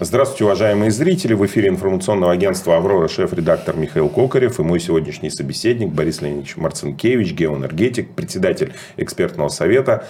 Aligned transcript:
Здравствуйте, 0.00 0.42
уважаемые 0.46 0.90
зрители. 0.90 1.34
В 1.34 1.46
эфире 1.46 1.68
информационного 1.68 2.32
агентства 2.32 2.76
«Аврора» 2.76 3.06
шеф-редактор 3.06 3.76
Михаил 3.76 4.08
Кокарев 4.08 4.58
и 4.58 4.64
мой 4.64 4.80
сегодняшний 4.80 5.30
собеседник 5.30 5.90
Борис 5.90 6.20
Леонидович 6.20 6.56
Марцинкевич, 6.56 7.32
геоэнергетик, 7.32 8.12
председатель 8.12 8.72
экспертного 8.96 9.50
совета 9.50 10.04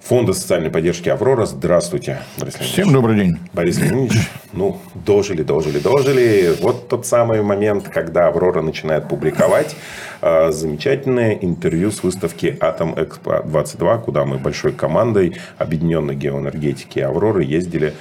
Фонда 0.00 0.34
социальной 0.34 0.70
поддержки 0.70 1.08
«Аврора». 1.08 1.46
Здравствуйте, 1.46 2.20
Борис 2.38 2.54
Леонидович. 2.54 2.72
Всем 2.72 2.92
добрый 2.92 3.16
день. 3.16 3.38
Борис 3.52 3.80
Леонидович, 3.80 4.28
ну, 4.52 4.80
дожили, 4.94 5.42
дожили, 5.42 5.80
дожили. 5.80 6.54
Вот 6.60 6.88
тот 6.88 7.06
самый 7.06 7.42
момент, 7.42 7.88
когда 7.88 8.28
«Аврора» 8.28 8.62
начинает 8.62 9.08
публиковать 9.08 9.74
э, 10.20 10.52
замечательное 10.52 11.32
интервью 11.32 11.90
с 11.90 12.04
выставки 12.04 12.56
«Атом 12.60 12.94
Экспо-22», 12.94 14.02
куда 14.02 14.24
мы 14.24 14.38
большой 14.38 14.72
командой 14.72 15.36
объединенной 15.58 16.14
геоэнергетики 16.14 17.00
«Авроры» 17.00 17.42
ездили 17.42 17.92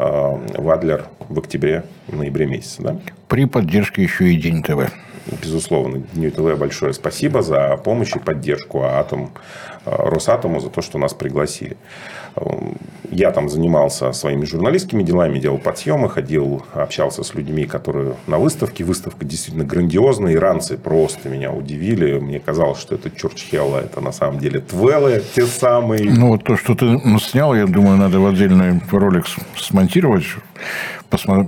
в 0.00 0.70
Адлер 0.70 1.06
в 1.28 1.38
октябре, 1.38 1.84
ноябре 2.08 2.46
месяце. 2.46 2.82
Да? 2.82 2.96
При 3.28 3.44
поддержке 3.44 4.02
еще 4.02 4.32
и 4.32 4.36
День 4.36 4.62
ТВ. 4.62 4.90
Безусловно, 5.42 6.02
Дню 6.14 6.30
ТВ 6.30 6.58
большое 6.58 6.92
спасибо 6.92 7.42
за 7.42 7.76
помощь 7.76 8.16
и 8.16 8.18
поддержку 8.18 8.82
Атом, 8.82 9.24
э, 9.24 9.69
Росатому 9.84 10.60
за 10.60 10.68
то, 10.68 10.82
что 10.82 10.98
нас 10.98 11.14
пригласили. 11.14 11.76
Я 13.10 13.32
там 13.32 13.48
занимался 13.48 14.12
своими 14.12 14.44
журналистскими 14.44 15.02
делами, 15.02 15.38
делал 15.38 15.58
подъемы, 15.58 16.08
ходил, 16.08 16.62
общался 16.74 17.24
с 17.24 17.34
людьми, 17.34 17.64
которые 17.66 18.14
на 18.26 18.38
выставке. 18.38 18.84
Выставка 18.84 19.24
действительно 19.24 19.64
грандиозная. 19.64 20.34
Иранцы 20.34 20.76
просто 20.76 21.28
меня 21.28 21.50
удивили. 21.50 22.18
Мне 22.20 22.38
казалось, 22.38 22.78
что 22.78 22.94
это 22.94 23.10
Чурчхелла, 23.10 23.78
это 23.78 24.00
на 24.00 24.12
самом 24.12 24.38
деле 24.38 24.60
Твеллы, 24.60 25.24
те 25.34 25.44
самые. 25.44 26.10
Ну, 26.10 26.28
вот 26.28 26.44
то, 26.44 26.56
что 26.56 26.74
ты 26.74 27.00
снял, 27.18 27.54
я 27.54 27.66
думаю, 27.66 27.96
надо 27.96 28.20
в 28.20 28.26
отдельный 28.26 28.80
ролик 28.92 29.24
смонтировать, 29.56 30.24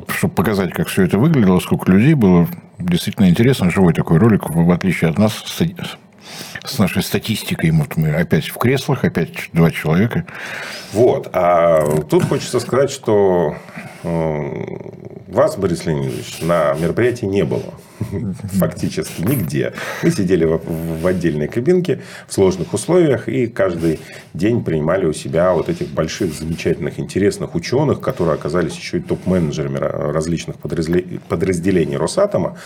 чтобы 0.09 0.35
показать, 0.35 0.73
как 0.73 0.89
все 0.89 1.05
это 1.05 1.19
выглядело, 1.19 1.61
сколько 1.61 1.93
людей 1.93 2.15
было. 2.15 2.49
Действительно 2.79 3.29
интересно, 3.29 3.71
живой 3.71 3.93
такой 3.93 4.19
ролик, 4.19 4.51
в 4.51 4.71
отличие 4.73 5.11
от 5.11 5.19
нас, 5.19 5.33
с 6.65 6.79
нашей 6.79 7.03
статистикой. 7.03 7.71
Вот 7.71 7.97
мы 7.97 8.15
опять 8.15 8.49
в 8.49 8.57
креслах, 8.57 9.05
опять 9.05 9.51
два 9.53 9.71
человека. 9.71 10.27
Вот. 10.93 11.29
А 11.33 12.03
тут 12.09 12.25
хочется 12.25 12.61
сказать, 12.61 12.91
что 12.91 13.57
э, 14.03 14.63
вас, 15.29 15.57
Борис 15.57 15.87
Леонидович, 15.87 16.41
на 16.43 16.75
мероприятии 16.75 17.27
не 17.27 17.45
было. 17.45 17.75
Фактически 18.59 19.23
нигде. 19.23 19.73
Вы 20.03 20.11
сидели 20.11 20.45
в 20.45 21.07
отдельной 21.07 21.49
кабинке 21.49 22.03
в 22.29 22.35
сложных 22.35 22.75
условиях 22.75 23.29
и 23.29 23.47
каждый 23.47 24.01
день 24.35 24.63
принимали 24.63 25.07
у 25.07 25.13
себя 25.13 25.53
вот 25.53 25.69
этих 25.69 25.89
больших, 25.89 26.35
замечательных, 26.35 26.99
интересных 26.99 27.55
ученых, 27.55 28.01
которые 28.01 28.35
оказались 28.35 28.77
еще 28.77 28.99
и 28.99 29.01
топ-менеджерами 29.01 29.79
различных 29.79 30.57
подразделений 30.59 31.97
Росатома. 31.97 32.59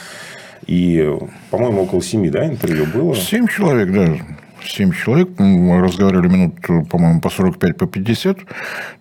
И, 0.66 1.08
по-моему, 1.50 1.82
около 1.82 2.02
семи, 2.02 2.30
да, 2.30 2.46
интервью 2.46 2.86
было? 2.86 3.14
Семь 3.14 3.46
человек, 3.46 3.92
да. 3.92 4.16
Семь 4.64 4.92
человек. 4.92 5.28
Мы 5.38 5.80
разговаривали 5.80 6.28
минут, 6.28 6.88
по-моему, 6.88 7.20
по 7.20 7.30
45, 7.30 7.76
по 7.76 7.86
50. 7.86 8.36
То 8.36 8.46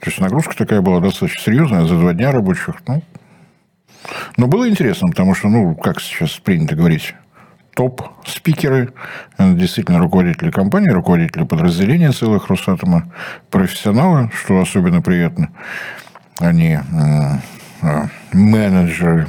есть, 0.06 0.20
нагрузка 0.20 0.56
такая 0.56 0.82
была 0.82 1.00
достаточно 1.00 1.42
серьезная 1.42 1.86
за 1.86 1.96
два 1.96 2.14
дня 2.14 2.32
рабочих. 2.32 2.76
Ну, 2.88 3.02
но 4.38 4.48
было 4.48 4.70
интересно, 4.70 5.08
потому 5.08 5.34
что, 5.34 5.50
ну, 5.50 5.76
как 5.76 6.00
сейчас 6.00 6.32
принято 6.32 6.76
говорить, 6.76 7.16
топ-спикеры, 7.76 8.94
действительно 9.38 10.00
руководители 10.00 10.50
компании, 10.50 10.90
руководители 10.90 11.44
подразделения 11.44 12.12
целых 12.12 12.48
Росатома, 12.48 13.12
профессионалы, 13.52 14.32
что 14.34 14.60
особенно 14.60 15.02
приятно. 15.02 15.50
Они 16.40 16.78
э, 17.82 18.08
менеджеры, 18.32 19.28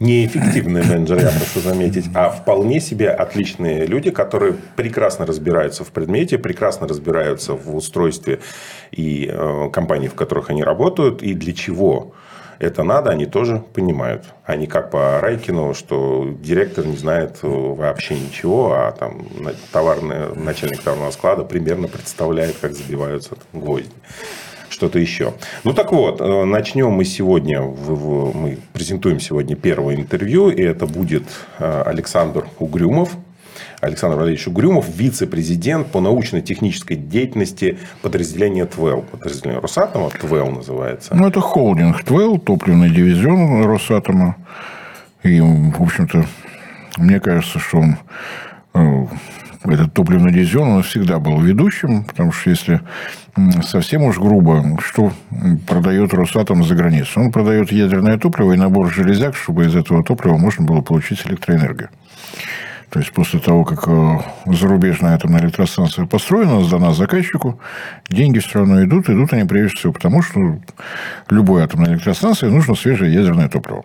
неэффективные 0.00 0.84
менеджеры, 0.84 1.22
я 1.22 1.30
прошу 1.30 1.60
заметить, 1.60 2.06
а 2.14 2.30
вполне 2.30 2.80
себе 2.80 3.10
отличные 3.10 3.86
люди, 3.86 4.10
которые 4.10 4.54
прекрасно 4.76 5.26
разбираются 5.26 5.84
в 5.84 5.88
предмете, 5.88 6.38
прекрасно 6.38 6.86
разбираются 6.86 7.54
в 7.54 7.74
устройстве 7.74 8.40
и 8.92 9.28
э, 9.30 9.70
компаний, 9.72 10.08
в 10.08 10.14
которых 10.14 10.50
они 10.50 10.62
работают, 10.62 11.22
и 11.22 11.34
для 11.34 11.52
чего 11.52 12.12
это 12.60 12.82
надо, 12.82 13.10
они 13.10 13.26
тоже 13.26 13.62
понимают. 13.72 14.24
Они 14.44 14.66
как 14.66 14.90
по 14.90 15.20
Райкину, 15.20 15.74
что 15.74 16.34
директор 16.40 16.84
не 16.86 16.96
знает 16.96 17.38
вообще 17.42 18.18
ничего, 18.18 18.72
а 18.72 18.92
там 18.92 19.26
товарный, 19.72 20.34
начальник 20.34 20.82
товарного 20.82 21.10
склада 21.12 21.44
примерно 21.44 21.88
представляет, 21.88 22.56
как 22.60 22.74
забиваются 22.74 23.36
гвозди 23.52 23.90
что-то 24.70 24.98
еще. 24.98 25.34
Ну 25.64 25.72
так 25.72 25.92
вот, 25.92 26.20
э, 26.20 26.44
начнем 26.44 26.90
мы 26.90 27.04
сегодня, 27.04 27.62
мы 27.62 28.58
презентуем 28.72 29.20
сегодня 29.20 29.56
первое 29.56 29.96
интервью, 29.96 30.50
и 30.50 30.62
это 30.62 30.86
будет 30.86 31.24
э, 31.58 31.82
Александр 31.86 32.46
Угрюмов, 32.58 33.16
Александр 33.80 34.16
Валерьевич 34.16 34.48
Угрюмов, 34.48 34.86
вице-президент 34.88 35.88
по 35.88 36.00
научно-технической 36.00 36.96
деятельности 36.96 37.78
подразделения 38.02 38.66
ТВЭЛ. 38.66 39.02
Подразделение 39.02 39.60
Росатома, 39.60 40.10
ТВЭЛ 40.10 40.50
называется. 40.50 41.14
Ну, 41.14 41.28
это 41.28 41.40
холдинг 41.40 42.02
ТВЭЛ, 42.02 42.38
топливный 42.38 42.90
дивизион 42.90 43.64
Росатома. 43.64 44.36
И, 45.22 45.40
в 45.40 45.82
общем-то, 45.82 46.24
мне 46.96 47.20
кажется, 47.20 47.58
что 47.58 47.78
он 47.78 47.96
э, 48.74 49.06
этот 49.64 49.92
топливный 49.92 50.32
дивизион, 50.32 50.68
он 50.68 50.82
всегда 50.82 51.18
был 51.18 51.40
ведущим, 51.40 52.04
потому 52.04 52.32
что 52.32 52.50
если 52.50 52.80
совсем 53.62 54.02
уж 54.02 54.18
грубо, 54.18 54.78
что 54.80 55.12
продает 55.66 56.14
Росатом 56.14 56.64
за 56.64 56.74
границу? 56.74 57.20
Он 57.20 57.32
продает 57.32 57.72
ядерное 57.72 58.18
топливо 58.18 58.52
и 58.52 58.56
набор 58.56 58.92
железяк, 58.92 59.36
чтобы 59.36 59.66
из 59.66 59.74
этого 59.74 60.04
топлива 60.04 60.36
можно 60.36 60.64
было 60.64 60.80
получить 60.80 61.26
электроэнергию. 61.26 61.90
То 62.90 63.00
есть, 63.00 63.12
после 63.12 63.38
того, 63.38 63.64
как 63.64 63.86
э, 63.86 64.18
зарубежная 64.46 65.14
атомная 65.14 65.42
электростанция 65.42 66.06
построена, 66.06 66.64
сдана 66.64 66.94
заказчику, 66.94 67.60
деньги 68.08 68.38
все 68.38 68.60
равно 68.60 68.82
идут. 68.82 69.10
Идут 69.10 69.34
они 69.34 69.44
прежде 69.44 69.76
всего 69.76 69.92
потому, 69.92 70.22
что 70.22 70.58
любой 71.28 71.62
атомной 71.62 71.92
электростанции 71.92 72.46
нужно 72.46 72.74
свежее 72.74 73.12
ядерное 73.12 73.48
топливо. 73.48 73.84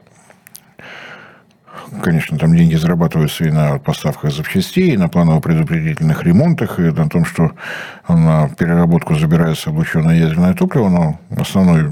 Конечно, 2.02 2.38
там 2.38 2.56
деньги 2.56 2.76
зарабатываются 2.76 3.46
и 3.46 3.52
на 3.52 3.78
поставках 3.78 4.32
запчастей, 4.32 4.94
и 4.94 4.98
на 4.98 5.10
планово-предупредительных 5.10 6.24
ремонтах, 6.24 6.80
и 6.80 6.84
на 6.84 7.10
том, 7.10 7.26
что 7.26 7.52
на 8.08 8.50
переработку 8.50 9.16
забирается 9.16 9.70
облученное 9.70 10.16
ядерное 10.16 10.54
топливо, 10.54 10.90
но 10.90 11.20
основной 11.38 11.90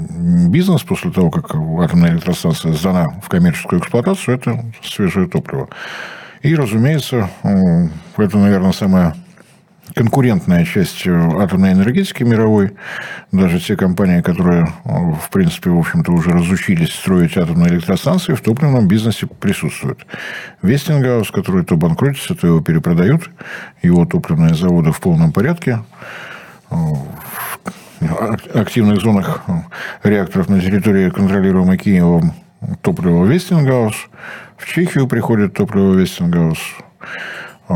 бизнес 0.48 0.82
после 0.82 1.10
того, 1.10 1.30
как 1.30 1.54
атомная 1.54 2.12
электростанция 2.12 2.72
сдана 2.72 3.08
в 3.22 3.28
коммерческую 3.28 3.80
эксплуатацию, 3.80 4.36
это 4.36 4.64
свежее 4.82 5.28
топливо. 5.28 5.68
И, 6.42 6.54
разумеется, 6.54 7.30
это, 8.16 8.38
наверное, 8.38 8.72
самое 8.72 9.14
конкурентная 9.94 10.64
часть 10.64 11.06
э, 11.06 11.10
атомной 11.10 11.72
энергетики 11.72 12.22
мировой. 12.22 12.72
Даже 13.30 13.60
те 13.60 13.76
компании, 13.76 14.22
которые, 14.22 14.68
э, 14.84 14.88
в 14.88 15.28
принципе, 15.30 15.70
в 15.70 15.78
общем-то, 15.78 16.12
уже 16.12 16.30
разучились 16.30 16.92
строить 16.92 17.36
атомные 17.36 17.70
электростанции, 17.70 18.34
в 18.34 18.40
топливном 18.40 18.88
бизнесе 18.88 19.26
присутствуют. 19.26 20.06
Вестингаус, 20.62 21.30
который 21.30 21.64
то 21.64 21.76
банкротится, 21.76 22.34
то 22.34 22.46
его 22.46 22.60
перепродают. 22.60 23.30
Его 23.82 24.06
топливные 24.06 24.54
заводы 24.54 24.92
в 24.92 25.00
полном 25.00 25.32
порядке. 25.32 25.80
Э, 26.70 26.76
активных 28.54 29.00
зонах 29.00 29.44
реакторов 30.02 30.48
на 30.48 30.60
территории, 30.60 31.10
контролируемой 31.10 31.78
Киевом, 31.78 32.34
топливо 32.80 33.24
Вестингаус. 33.24 34.08
В 34.56 34.66
Чехию 34.66 35.06
приходит 35.06 35.54
топливо 35.54 35.94
Вестингаус. 35.94 36.58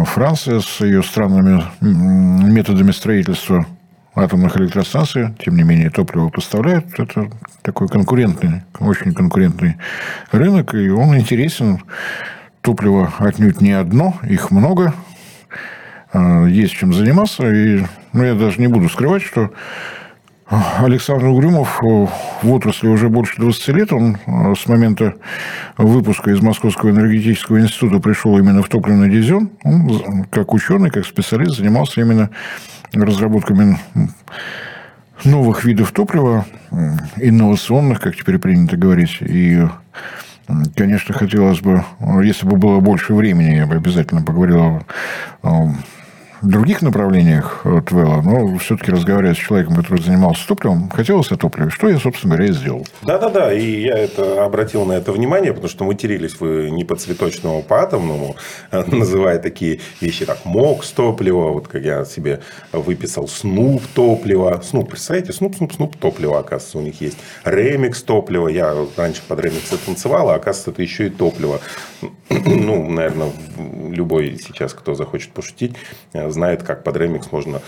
Франция 0.04 0.60
с 0.60 0.80
ее 0.80 1.02
странными 1.02 1.62
методами 1.80 2.90
строительства 2.90 3.66
атомных 4.14 4.56
электростанций, 4.56 5.34
тем 5.44 5.56
не 5.56 5.62
менее, 5.62 5.90
топливо 5.90 6.28
поставляет. 6.30 6.98
Это 6.98 7.30
такой 7.62 7.88
конкурентный, 7.88 8.62
очень 8.80 9.12
конкурентный 9.14 9.76
рынок, 10.32 10.74
и 10.74 10.88
он 10.88 11.16
интересен. 11.16 11.82
Топливо 12.62 13.12
отнюдь 13.18 13.60
не 13.60 13.72
одно, 13.72 14.16
их 14.28 14.50
много. 14.50 14.92
А, 16.12 16.46
есть 16.46 16.72
чем 16.72 16.92
заниматься. 16.92 17.48
И 17.48 17.84
ну, 18.12 18.24
я 18.24 18.34
даже 18.34 18.60
не 18.60 18.66
буду 18.66 18.88
скрывать, 18.88 19.22
что 19.22 19.52
Александр 20.48 21.26
Угрюмов 21.26 21.82
э, 21.82 22.06
в 22.42 22.52
отрасли 22.52 22.86
уже 22.86 23.08
больше 23.08 23.40
20 23.40 23.68
лет. 23.68 23.92
Он 23.92 24.16
э, 24.26 24.54
с 24.54 24.66
момента 24.66 25.14
выпуска 25.76 26.30
из 26.30 26.40
Московского 26.40 26.90
энергетического 26.90 27.60
института 27.60 27.98
пришел 27.98 28.38
именно 28.38 28.62
в 28.62 28.68
топливный 28.68 29.10
дивизион. 29.10 29.50
Он, 29.64 30.24
как 30.30 30.54
ученый, 30.54 30.90
как 30.90 31.04
специалист, 31.04 31.56
занимался 31.56 32.00
именно 32.00 32.30
разработками 32.92 33.76
новых 35.24 35.64
видов 35.64 35.90
топлива, 35.90 36.46
инновационных, 37.16 38.00
как 38.00 38.14
теперь 38.14 38.38
принято 38.38 38.76
говорить. 38.76 39.18
И, 39.20 39.66
конечно, 40.76 41.12
хотелось 41.12 41.60
бы, 41.60 41.84
если 42.22 42.46
бы 42.46 42.56
было 42.56 42.78
больше 42.78 43.14
времени, 43.14 43.56
я 43.56 43.66
бы 43.66 43.74
обязательно 43.74 44.22
поговорил 44.22 44.84
о 45.42 45.72
других 46.42 46.82
направлениях 46.82 47.64
Твелла, 47.86 48.22
но 48.22 48.56
все-таки 48.58 48.90
разговаривая 48.90 49.34
с 49.34 49.38
человеком, 49.38 49.76
который 49.76 50.02
занимался 50.02 50.46
топливом, 50.46 50.90
хотелось 50.90 51.30
о 51.32 51.36
топливе, 51.36 51.70
что 51.70 51.88
я, 51.88 51.98
собственно 51.98 52.34
говоря, 52.34 52.50
и 52.50 52.54
сделал. 52.54 52.86
Да-да-да, 53.02 53.52
и 53.52 53.82
я 53.82 53.96
это 53.98 54.44
обратил 54.44 54.84
на 54.84 54.92
это 54.92 55.12
внимание, 55.12 55.52
потому 55.52 55.68
что 55.68 55.84
матерились 55.84 56.38
вы 56.40 56.70
не 56.70 56.84
по 56.84 56.96
цветочному, 56.96 57.58
а 57.58 57.62
по 57.62 57.82
атомному, 57.82 58.36
называя 58.86 59.38
такие 59.38 59.80
вещи, 60.00 60.24
как 60.24 60.44
МОКС 60.44 60.90
топливо, 60.92 61.52
вот 61.52 61.68
как 61.68 61.82
я 61.82 62.04
себе 62.04 62.40
выписал 62.72 63.28
СНУП 63.28 63.82
топливо. 63.94 64.60
СНУП, 64.62 64.90
представляете, 64.90 65.32
СНУП, 65.32 65.56
СНУП, 65.56 65.72
СНУП 65.72 65.96
топливо, 65.96 66.38
оказывается, 66.38 66.78
у 66.78 66.82
них 66.82 67.00
есть. 67.00 67.18
Ремикс 67.44 68.02
топливо, 68.02 68.48
я 68.48 68.74
раньше 68.96 69.22
под 69.26 69.40
ремикс 69.40 69.68
танцевал, 69.84 70.30
а 70.30 70.34
оказывается, 70.34 70.70
это 70.70 70.82
еще 70.82 71.06
и 71.06 71.10
топливо. 71.10 71.60
Ну, 72.46 72.90
наверное, 72.90 73.30
любой 73.92 74.38
сейчас, 74.38 74.74
кто 74.74 74.94
захочет 74.94 75.32
пошутить, 75.32 75.74
знает, 76.12 76.62
как 76.62 76.84
под 76.84 76.96
ремикс 76.96 77.30
можно 77.32 77.60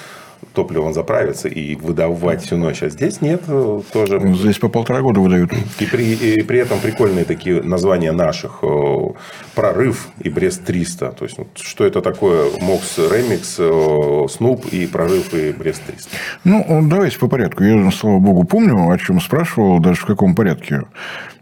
топливом 0.58 0.92
заправиться 0.92 1.46
и 1.46 1.76
выдавать 1.76 2.42
всю 2.42 2.56
ночь. 2.56 2.82
А 2.82 2.88
здесь 2.88 3.20
нет 3.20 3.42
э, 3.46 3.80
тоже. 3.92 4.18
Ну, 4.18 4.34
здесь 4.34 4.58
по 4.58 4.68
полтора 4.68 5.02
года 5.02 5.20
выдают. 5.20 5.52
И 5.78 5.86
при, 5.86 6.14
и 6.14 6.42
при 6.42 6.58
этом 6.58 6.80
прикольные 6.80 7.24
такие 7.24 7.62
названия 7.62 8.10
наших. 8.10 8.58
Э, 8.62 8.66
Прорыв 9.54 10.08
и 10.20 10.28
Брест-300. 10.28 11.14
То 11.14 11.24
есть, 11.24 11.38
что 11.54 11.86
это 11.86 12.00
такое? 12.00 12.50
Мокс 12.60 12.98
Ремикс, 12.98 14.32
Снуп 14.32 14.66
и 14.66 14.88
Прорыв 14.88 15.32
и 15.32 15.52
Брест-300. 15.52 16.08
Ну, 16.42 16.88
давайте 16.90 17.20
по 17.20 17.28
порядку. 17.28 17.62
Я, 17.62 17.88
слава 17.92 18.18
богу, 18.18 18.42
помню, 18.42 18.90
о 18.90 18.98
чем 18.98 19.20
спрашивал, 19.20 19.78
даже 19.78 20.00
в 20.00 20.06
каком 20.06 20.34
порядке. 20.34 20.82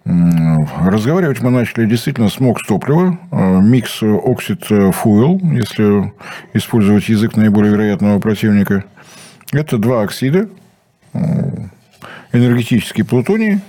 Разговаривать 0.04 1.40
мы 1.40 1.50
начали 1.50 1.86
действительно 1.86 2.28
с 2.28 2.38
МОКС 2.38 2.66
топлива, 2.66 3.18
э, 3.32 3.60
микс 3.62 4.02
оксид 4.02 4.62
фуэл, 4.66 5.40
если 5.52 6.12
использовать 6.52 7.08
язык 7.08 7.36
наиболее 7.36 7.72
вероятного 7.72 8.20
противника. 8.20 8.84
Это 9.52 9.78
два 9.78 10.02
оксида, 10.02 10.48
э, 11.12 11.18
энергетический 12.32 13.04
плутоний, 13.04 13.60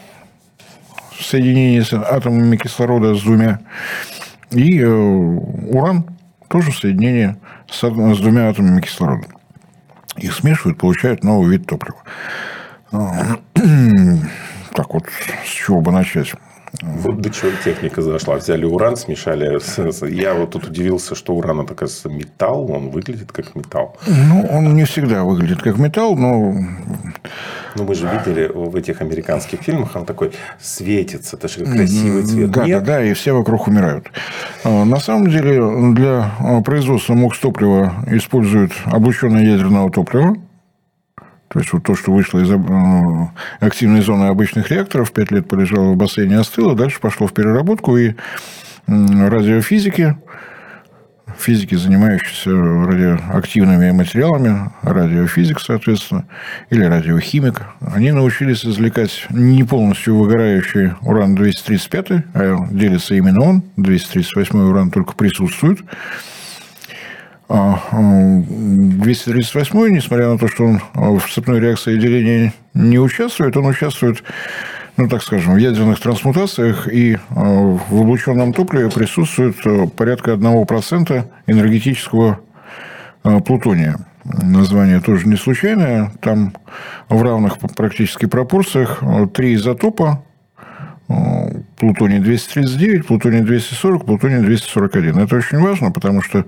соединение 1.19 1.83
с 1.83 1.93
атомами 1.93 2.57
кислорода 2.57 3.15
с 3.15 3.21
двумя, 3.21 3.59
и 4.51 4.79
э, 4.79 4.87
уран, 4.87 6.05
тоже 6.47 6.71
соединение 6.71 7.37
с, 7.69 7.79
с 7.79 8.19
двумя 8.19 8.49
атомами 8.49 8.81
кислорода. 8.81 9.27
Их 10.15 10.33
смешивают, 10.33 10.79
получают 10.79 11.23
новый 11.23 11.51
вид 11.51 11.67
топлива 11.67 12.01
так 12.91 14.93
вот, 14.93 15.03
с 15.45 15.49
чего 15.49 15.81
бы 15.81 15.91
начать? 15.91 16.33
Вот 16.81 17.21
до 17.21 17.29
чего 17.29 17.51
техника 17.63 18.01
зашла. 18.01 18.35
Взяли 18.35 18.65
уран, 18.65 18.97
смешали. 18.97 19.59
Я 20.13 20.33
вот 20.35 20.51
тут 20.51 20.67
удивился, 20.67 21.15
что 21.15 21.33
уран 21.33 21.61
это, 21.61 21.73
кажется, 21.73 22.09
металл. 22.09 22.71
Он 22.71 22.89
выглядит 22.89 23.31
как 23.31 23.55
металл. 23.55 23.97
Ну, 24.05 24.47
он 24.51 24.75
не 24.75 24.85
всегда 24.85 25.23
выглядит 25.23 25.61
как 25.61 25.77
металл, 25.77 26.15
но... 26.15 26.53
Ну, 27.75 27.83
мы 27.83 27.95
же 27.95 28.07
видели 28.07 28.47
в 28.53 28.75
этих 28.75 29.01
американских 29.01 29.61
фильмах, 29.61 29.95
он 29.95 30.05
такой 30.05 30.31
светится. 30.59 31.35
Это 31.35 31.47
же 31.47 31.65
красивый 31.65 32.23
цвет. 32.23 32.51
Да, 32.51 32.65
Нет? 32.65 32.83
да, 32.83 32.85
да, 32.97 33.03
и 33.03 33.13
все 33.13 33.33
вокруг 33.33 33.67
умирают. 33.67 34.07
А, 34.63 34.83
на 34.83 34.99
самом 34.99 35.29
деле, 35.29 35.93
для 35.93 36.31
а, 36.39 36.61
производства 36.61 37.13
МОКС 37.13 37.39
топлива 37.39 37.93
используют 38.07 38.71
облученное 38.85 39.43
ядерного 39.43 39.91
топлива. 39.91 40.37
То 41.49 41.59
есть, 41.59 41.71
вот 41.71 41.83
то, 41.83 41.95
что 41.95 42.11
вышло 42.11 42.39
из 42.39 42.51
э, 42.51 42.55
активной 43.59 44.01
зоны 44.01 44.25
обычных 44.25 44.69
реакторов, 44.69 45.11
5 45.11 45.31
лет 45.31 45.47
полежало 45.47 45.93
в 45.93 45.95
бассейне, 45.95 46.37
остыло, 46.37 46.75
дальше 46.75 46.99
пошло 46.99 47.27
в 47.27 47.33
переработку, 47.33 47.97
и 47.97 48.15
радиофизики, 48.87 50.17
физики, 51.37 51.75
занимающиеся 51.75 52.51
радиоактивными 52.51 53.91
материалами, 53.91 54.71
радиофизик, 54.81 55.59
соответственно, 55.59 56.25
или 56.69 56.83
радиохимик, 56.83 57.63
они 57.81 58.11
научились 58.11 58.65
извлекать 58.65 59.27
не 59.29 59.63
полностью 59.63 60.17
выгорающий 60.17 60.93
уран-235, 61.01 62.23
а 62.33 62.67
делится 62.71 63.15
именно 63.15 63.41
он, 63.43 63.63
238 63.77 64.59
уран 64.59 64.91
только 64.91 65.13
присутствует, 65.13 65.79
238, 67.49 69.79
а, 69.79 69.89
несмотря 69.89 70.29
на 70.29 70.37
то, 70.37 70.47
что 70.47 70.65
он 70.65 70.81
в 70.93 71.23
цепной 71.29 71.59
реакции 71.59 71.97
деления 71.97 72.53
не 72.73 72.99
участвует, 72.99 73.55
он 73.55 73.67
участвует, 73.67 74.23
ну, 74.97 75.07
так 75.07 75.23
скажем, 75.23 75.53
в 75.53 75.57
ядерных 75.57 75.99
трансмутациях, 75.99 76.91
и 76.91 77.17
а, 77.29 77.77
в 77.89 78.01
облученном 78.01 78.53
топливе 78.53 78.89
присутствует 78.89 79.55
а, 79.65 79.87
порядка 79.87 80.33
1% 80.33 81.23
энергетического 81.47 82.39
плутония. 83.45 83.97
Название 84.23 84.99
тоже 84.99 85.27
не 85.27 85.37
случайное. 85.37 86.11
Там 86.21 86.53
в 87.09 87.21
равных 87.21 87.59
практически 87.59 88.25
пропорциях 88.25 89.01
три 89.33 89.55
изотопа 89.55 90.23
плутоний-239, 91.09 93.07
плутоний-240, 93.07 94.05
плутоний-241. 94.05 95.23
Это 95.23 95.35
очень 95.35 95.59
важно, 95.59 95.91
потому 95.91 96.21
что 96.21 96.45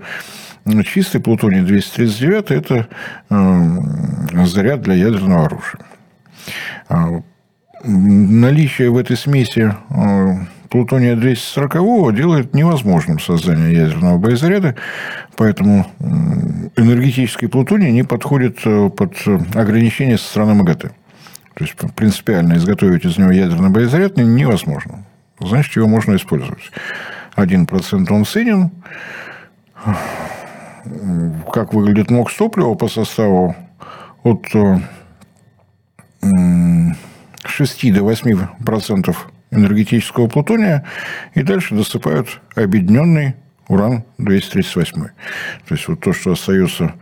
чистый 0.84 1.20
плутоний-239– 1.20 2.54
это 2.54 2.88
э, 3.30 4.44
заряд 4.46 4.82
для 4.82 4.94
ядерного 4.94 5.46
оружия. 5.46 5.80
А, 6.88 7.22
наличие 7.84 8.90
в 8.90 8.96
этой 8.96 9.16
смеси 9.16 9.74
э, 9.90 10.46
плутония-240 10.68 12.16
делает 12.16 12.54
невозможным 12.54 13.18
создание 13.18 13.74
ядерного 13.74 14.18
боезаряда, 14.18 14.76
поэтому 15.36 15.86
энергетический 16.76 17.48
плутоний 17.48 17.90
не 17.90 18.02
подходит 18.02 18.58
э, 18.64 18.90
под 18.90 19.14
ограничения 19.54 20.18
со 20.18 20.24
стороны 20.24 20.54
МАГАТЭ. 20.54 20.90
То 21.54 21.64
есть, 21.64 21.74
принципиально 21.94 22.54
изготовить 22.54 23.04
из 23.04 23.18
него 23.18 23.32
ядерный 23.32 23.70
боезаряд 23.70 24.16
невозможно. 24.16 25.04
Значит, 25.40 25.76
его 25.76 25.88
можно 25.88 26.16
использовать. 26.16 26.70
Один 27.34 27.66
процент 27.66 28.10
он 28.10 28.24
ценен, 28.24 28.70
как 31.52 31.74
выглядит 31.74 32.10
МОКС 32.10 32.34
топлива 32.36 32.74
по 32.74 32.88
составу 32.88 33.54
от 34.22 34.46
6 37.44 37.92
до 37.92 38.02
8 38.02 38.46
процентов 38.64 39.30
энергетического 39.50 40.28
плутония, 40.28 40.84
и 41.34 41.42
дальше 41.42 41.74
досыпают 41.74 42.40
объединенный 42.54 43.34
уран-238. 43.68 44.92
То 45.68 45.74
есть, 45.74 45.88
вот 45.88 46.00
то, 46.00 46.12
что 46.12 46.32
остается 46.32 46.94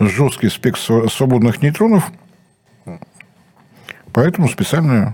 жесткий 0.00 0.48
спектр 0.48 1.10
свободных 1.10 1.60
нейтронов, 1.60 2.10
поэтому 4.14 4.48
специальный 4.48 5.08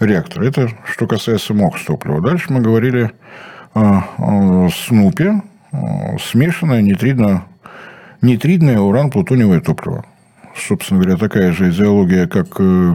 реактор. 0.00 0.42
Это 0.42 0.68
что 0.92 1.06
касается 1.06 1.54
МОКС 1.54 1.86
топлива. 1.86 2.20
Дальше 2.20 2.52
мы 2.52 2.60
говорили 2.60 3.10
о, 3.72 4.68
СНУПе, 4.68 5.40
смешанное 6.20 6.82
нитридно 6.82 7.46
нитридное 8.22 8.78
уран-плутониевое 8.80 9.60
топливо. 9.60 10.04
Собственно 10.56 11.00
говоря, 11.02 11.18
такая 11.18 11.52
же 11.52 11.70
идеология, 11.70 12.26
как 12.26 12.58
э, 12.60 12.94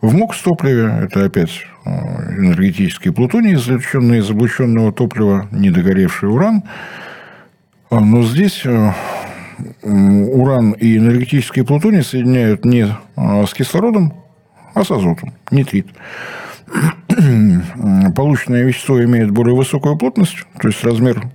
в 0.00 0.14
МОКС-топливе. 0.14 1.04
Это 1.04 1.24
опять 1.24 1.66
э, 1.84 1.90
энергетический 1.90 3.12
плутоний, 3.12 3.54
извлеченный 3.54 4.18
из 4.18 4.30
облученного 4.30 4.92
топлива, 4.92 5.46
недогоревший 5.50 6.30
уран. 6.30 6.62
А, 7.90 8.00
но 8.00 8.22
здесь 8.22 8.62
э, 8.64 8.92
уран 9.82 10.72
и 10.72 10.96
энергетический 10.96 11.64
плутоний 11.64 12.02
соединяют 12.02 12.64
не 12.64 12.86
с 13.16 13.52
кислородом, 13.52 14.14
а 14.72 14.82
с 14.82 14.90
азотом, 14.90 15.34
нитрит. 15.50 15.86
Полученное 18.16 18.64
вещество 18.64 19.02
имеет 19.04 19.30
более 19.30 19.54
высокую 19.54 19.96
плотность, 19.96 20.38
то 20.60 20.68
есть 20.68 20.82
размер 20.82 21.28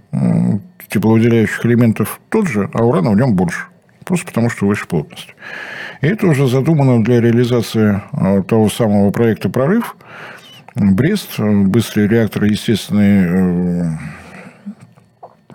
тепловыделяющих 0.89 1.65
элементов 1.65 2.19
тот 2.29 2.47
же, 2.47 2.69
а 2.73 2.83
урана 2.83 3.11
в 3.11 3.15
нем 3.15 3.35
больше. 3.35 3.65
Просто 4.05 4.27
потому, 4.27 4.49
что 4.49 4.65
выше 4.65 4.87
плотность. 4.87 5.35
И 6.01 6.07
это 6.07 6.27
уже 6.27 6.47
задумано 6.47 7.03
для 7.03 7.21
реализации 7.21 8.01
а, 8.11 8.41
того 8.41 8.69
самого 8.69 9.11
проекта 9.11 9.49
«Прорыв». 9.49 9.95
Брест, 10.75 11.39
быстрый 11.39 12.07
реактор 12.07 12.43
естественной 12.45 13.97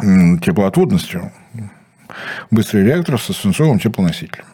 э, 0.00 0.38
теплоотводностью, 0.40 1.32
быстрый 2.50 2.84
реактор 2.84 3.18
со 3.18 3.32
свинцовым 3.32 3.78
теплоносителем. 3.78 4.44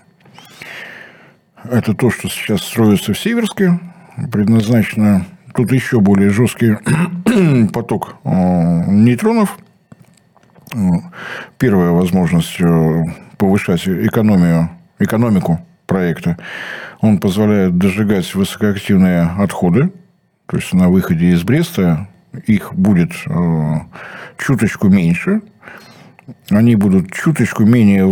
Это 1.64 1.94
то, 1.94 2.10
что 2.10 2.28
сейчас 2.28 2.60
строится 2.62 3.14
в 3.14 3.18
Северске, 3.18 3.80
предназначено 4.30 5.26
тут 5.54 5.72
еще 5.72 6.00
более 6.00 6.30
жесткий 6.30 6.76
поток 7.72 8.16
э, 8.24 8.28
нейтронов. 8.86 9.58
Первая 11.58 11.90
возможность 11.90 12.60
э, 12.60 13.04
повышать 13.38 13.86
экономию, 13.88 14.70
экономику 14.98 15.60
проекта. 15.86 16.36
Он 17.00 17.18
позволяет 17.18 17.76
дожигать 17.78 18.34
высокоактивные 18.34 19.22
отходы. 19.22 19.92
То 20.46 20.56
есть 20.56 20.72
на 20.72 20.88
выходе 20.88 21.30
из 21.30 21.42
Бреста 21.42 22.08
их 22.46 22.74
будет 22.74 23.12
э, 23.26 23.74
чуточку 24.38 24.88
меньше, 24.88 25.42
они 26.50 26.76
будут 26.76 27.12
чуточку 27.12 27.64
менее 27.64 28.04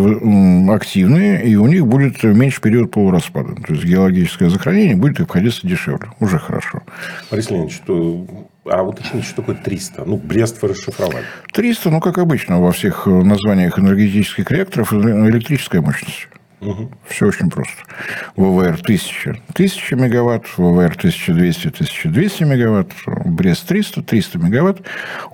активные, 0.73 1.45
и 1.45 1.57
у 1.57 1.67
них 1.67 1.87
будет 1.87 2.23
меньше 2.23 2.61
период 2.61 2.91
полураспада. 2.91 3.55
То 3.63 3.75
есть 3.75 3.85
геологическое 3.85 4.51
захоронение 4.51 4.97
будет 4.97 5.21
обходиться 5.21 5.67
дешевле. 5.67 6.11
Уже 6.21 6.39
хорошо. 6.39 6.83
Борис 7.31 7.51
Леонидович, 7.51 7.77
что... 7.77 8.27
а 8.71 8.83
уточните, 8.83 9.27
что 9.27 9.37
такое 9.37 9.57
300? 9.57 10.05
Ну, 10.05 10.17
Брест 10.17 10.61
вы 10.63 10.69
расшифровали. 10.69 11.25
300, 11.53 11.91
ну, 11.91 12.01
как 12.01 12.19
обычно 12.19 12.61
во 12.61 12.73
всех 12.73 13.07
названиях 13.07 13.79
энергетических 13.79 14.51
реакторов, 14.51 14.93
электрическая 14.93 15.81
мощность. 15.81 16.29
Угу. 16.61 16.91
Все 17.07 17.27
очень 17.27 17.51
просто. 17.51 17.77
ВВР 18.37 18.81
1000– 18.83 19.31
1000 19.55 19.97
мегаватт, 19.97 20.45
ВВР 20.57 20.97
1200– 20.97 21.69
1200 21.69 22.43
мегаватт, 22.43 22.93
Брест 23.07 23.69
300– 23.69 24.03
300 24.05 24.39
мегаватт. 24.39 24.81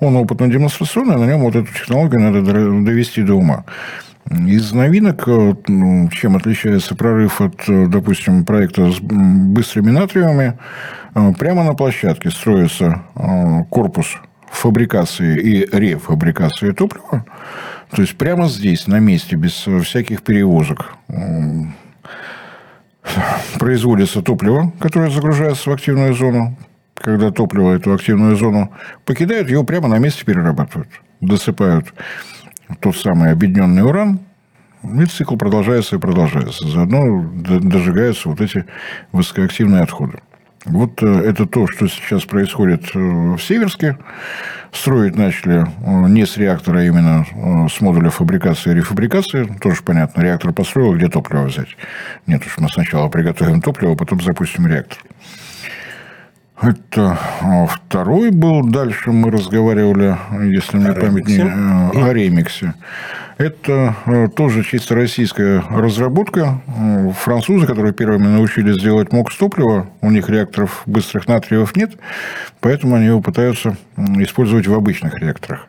Он 0.01 0.17
опытно-демонстрационный, 0.17 1.17
на 1.17 1.25
нем 1.25 1.41
вот 1.41 1.57
эту 1.57 1.73
технологию 1.73 2.21
надо 2.21 2.43
довести 2.43 3.23
до 3.23 3.35
ума. 3.35 3.65
Из 4.31 4.73
новинок, 4.73 5.29
э, 5.29 5.55
ну, 5.69 6.09
чем 6.11 6.37
отличается 6.37 6.95
прорыв 6.95 7.43
от, 7.43 7.69
э, 7.69 7.87
допустим, 7.89 8.47
проекта 8.47 8.91
с 8.91 8.99
быстрыми 9.01 9.91
натриумами, 9.91 10.59
э, 11.15 11.33
прямо 11.39 11.63
на 11.63 11.75
площадке 11.75 12.31
строится 12.31 13.03
корпус 13.69 14.17
фабрикации 14.51 15.39
и 15.39 15.77
рефабрикации 15.77 16.71
топлива. 16.71 17.27
То 17.91 18.01
есть 18.01 18.17
прямо 18.17 18.49
здесь, 18.49 18.87
на 18.87 18.99
месте, 18.99 19.37
без 19.37 19.53
всяких 19.53 20.23
перевозок, 20.23 20.95
производится 23.59 24.23
топливо, 24.23 24.73
которое 24.81 25.11
загружается 25.11 25.69
в 25.69 25.73
активную 25.73 26.15
зону. 26.15 26.57
Когда 26.95 27.31
топливо 27.31 27.75
эту 27.75 27.93
активную 27.93 28.37
зону 28.37 28.73
покидают, 29.05 29.51
его 29.51 29.65
прямо 29.65 29.89
на 29.89 29.99
месте 29.99 30.25
перерабатывают. 30.25 30.89
Досыпают 31.21 31.93
тот 32.81 32.97
самый 32.97 33.31
объединенный 33.31 33.83
уран, 33.83 34.21
и 34.83 35.05
цикл 35.07 35.37
продолжается 35.37 35.97
и 35.97 35.99
продолжается. 35.99 36.69
Заодно 36.69 37.25
дожигаются 37.33 38.29
вот 38.29 38.41
эти 38.41 38.65
высокоактивные 39.13 39.83
отходы. 39.83 40.19
Вот 40.65 41.03
э, 41.03 41.07
это 41.07 41.47
то, 41.47 41.67
что 41.67 41.87
сейчас 41.89 42.25
происходит 42.25 42.85
э, 42.95 42.99
в 42.99 43.39
Северске. 43.39 43.99
Строить 44.73 45.15
начали 45.15 45.63
э, 45.63 46.09
не 46.09 46.27
с 46.27 46.37
реактора, 46.37 46.79
а 46.79 46.83
именно 46.83 47.69
с 47.69 47.81
модуля 47.81 48.11
фабрикации 48.11 48.73
и 48.73 48.75
рефабрикации. 48.75 49.45
Тоже 49.61 49.83
понятно, 49.83 50.23
реактор 50.23 50.53
построил, 50.53 50.95
где 50.95 51.09
топливо 51.09 51.45
взять. 51.45 51.77
Нет 52.27 52.45
уж, 52.47 52.57
мы 52.59 52.69
сначала 52.69 53.09
приготовим 53.09 53.61
топливо, 53.61 53.95
потом 53.95 54.23
запустим 54.23 54.67
реактор. 54.67 54.99
Это 56.61 57.19
второй 57.69 58.31
был. 58.31 58.63
Дальше 58.63 59.11
мы 59.11 59.31
разговаривали, 59.31 60.17
если 60.53 60.77
мне 60.77 60.93
память 60.93 61.27
не... 61.27 61.43
О 61.43 62.13
ремиксе. 62.13 62.75
Это 63.37 63.97
э, 64.07 64.29
тоже 64.29 64.63
чисто 64.63 64.95
российская 64.95 65.65
разработка. 65.69 66.61
Э, 66.67 67.11
французы, 67.11 67.67
которые 67.67 67.93
первыми 67.93 68.29
научились 68.29 68.81
делать 68.81 69.13
МОКС 69.13 69.37
топлива, 69.37 69.89
у 70.01 70.11
них 70.11 70.29
реакторов 70.29 70.83
быстрых 70.87 71.27
натриевых 71.27 71.75
нет, 71.75 71.95
поэтому 72.61 72.95
они 72.95 73.07
его 73.07 73.21
пытаются 73.21 73.77
использовать 74.19 74.69
в 74.69 74.75
обычных 74.75 75.19
реакторах. 75.19 75.67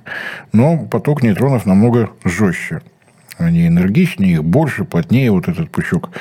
Но 0.53 0.77
поток 0.77 1.23
нейтронов 1.23 1.65
намного 1.65 2.11
жестче. 2.23 2.81
Они 3.37 3.67
энергичнее, 3.67 4.33
их 4.33 4.43
больше, 4.43 4.85
плотнее 4.85 5.31
вот 5.31 5.47
этот 5.47 5.69
пучок. 5.69 6.11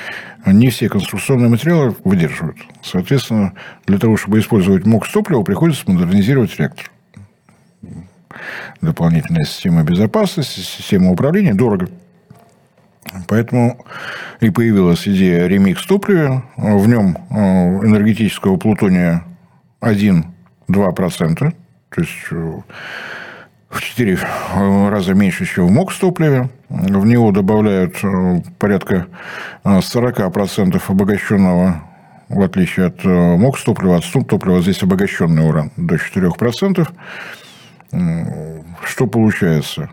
Не 0.46 0.70
все 0.70 0.88
конструкционные 0.88 1.48
материалы 1.48 1.94
выдерживают. 2.04 2.58
Соответственно, 2.82 3.52
для 3.86 3.98
того, 3.98 4.16
чтобы 4.16 4.40
использовать 4.40 4.84
МОКС 4.84 5.12
топлива, 5.12 5.42
приходится 5.42 5.90
модернизировать 5.90 6.58
реактор 6.58 6.90
дополнительная 8.80 9.44
система 9.44 9.84
безопасности, 9.84 10.60
система 10.60 11.10
управления 11.10 11.54
дорого. 11.54 11.88
Поэтому 13.28 13.84
и 14.40 14.50
появилась 14.50 15.06
идея 15.06 15.46
ремикс 15.46 15.84
топлива. 15.86 16.44
В 16.56 16.88
нем 16.88 17.16
э, 17.30 17.34
энергетического 17.34 18.56
плутония 18.56 19.24
1-2%. 19.80 20.24
То 20.68 22.00
есть 22.00 22.10
э, 22.30 22.52
в 23.74 23.82
4 23.82 24.14
э, 24.14 24.88
раза 24.88 25.14
меньше, 25.14 25.46
чем 25.46 25.66
в 25.66 25.70
МОКС 25.70 25.98
топливе. 25.98 26.48
В 26.68 27.06
него 27.06 27.30
добавляют 27.30 27.96
порядка 28.58 29.06
40% 29.64 30.82
обогащенного 30.88 31.82
в 32.28 32.40
отличие 32.40 32.86
от 32.86 33.04
МОКС 33.04 33.62
топлива, 33.64 33.96
от 33.96 34.04
СТУП 34.04 34.28
топлива, 34.28 34.60
здесь 34.60 34.82
обогащенный 34.82 35.46
уран 35.46 35.70
до 35.76 35.96
4% 35.96 36.88
что 38.84 39.06
получается? 39.06 39.90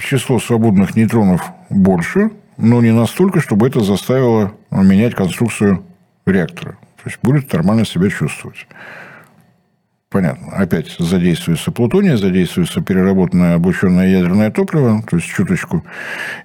Число 0.00 0.38
свободных 0.38 0.96
нейтронов 0.96 1.42
больше, 1.70 2.30
но 2.56 2.80
не 2.80 2.92
настолько, 2.92 3.40
чтобы 3.40 3.68
это 3.68 3.80
заставило 3.80 4.52
менять 4.70 5.14
конструкцию 5.14 5.84
реактора. 6.26 6.72
То 6.96 7.02
есть 7.06 7.18
будет 7.22 7.52
нормально 7.52 7.84
себя 7.84 8.10
чувствовать. 8.10 8.66
Понятно. 10.10 10.52
Опять 10.52 10.96
задействуется 10.98 11.70
плутоний, 11.70 12.16
задействуется 12.16 12.80
переработанное 12.80 13.56
облученное 13.56 14.08
ядерное 14.08 14.50
топливо, 14.50 15.02
то 15.02 15.16
есть 15.16 15.28
чуточку 15.28 15.84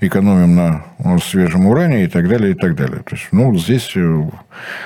экономим 0.01 0.55
на 0.55 0.85
свежем 1.19 1.67
уране 1.67 2.03
и 2.03 2.07
так 2.07 2.27
далее, 2.27 2.51
и 2.51 2.55
так 2.55 2.75
далее. 2.75 3.03
То 3.03 3.15
есть, 3.15 3.29
ну, 3.31 3.55
здесь 3.57 3.93
э, 3.95 4.29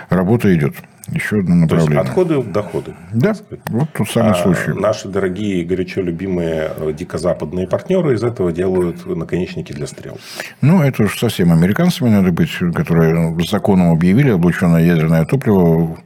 работа 0.09 0.53
идет. 0.55 0.75
Еще 1.11 1.39
одно 1.39 1.55
направление. 1.55 1.95
То 1.95 2.01
есть 2.01 2.09
отходы 2.09 2.39
в 2.39 2.51
доходы. 2.51 2.95
Да, 3.13 3.33
вот 3.67 3.89
тот 3.93 4.09
самый 4.09 4.31
а 4.31 4.35
случай. 4.35 4.73
Наши 4.73 5.07
дорогие, 5.07 5.63
горячо 5.63 6.01
любимые 6.01 6.71
э, 6.75 6.93
дикозападные 6.93 7.67
партнеры 7.67 8.13
из 8.13 8.23
этого 8.23 8.51
делают 8.51 9.05
наконечники 9.05 9.71
для 9.71 9.87
стрел. 9.87 10.17
Ну, 10.61 10.81
это 10.81 11.03
уж 11.03 11.17
совсем 11.17 11.51
американцами 11.53 12.09
надо 12.09 12.31
быть, 12.31 12.51
которые 12.73 13.37
законом 13.47 13.91
объявили 13.91 14.31
облученное 14.31 14.83
ядерное 14.83 15.25
топливо, 15.25 15.97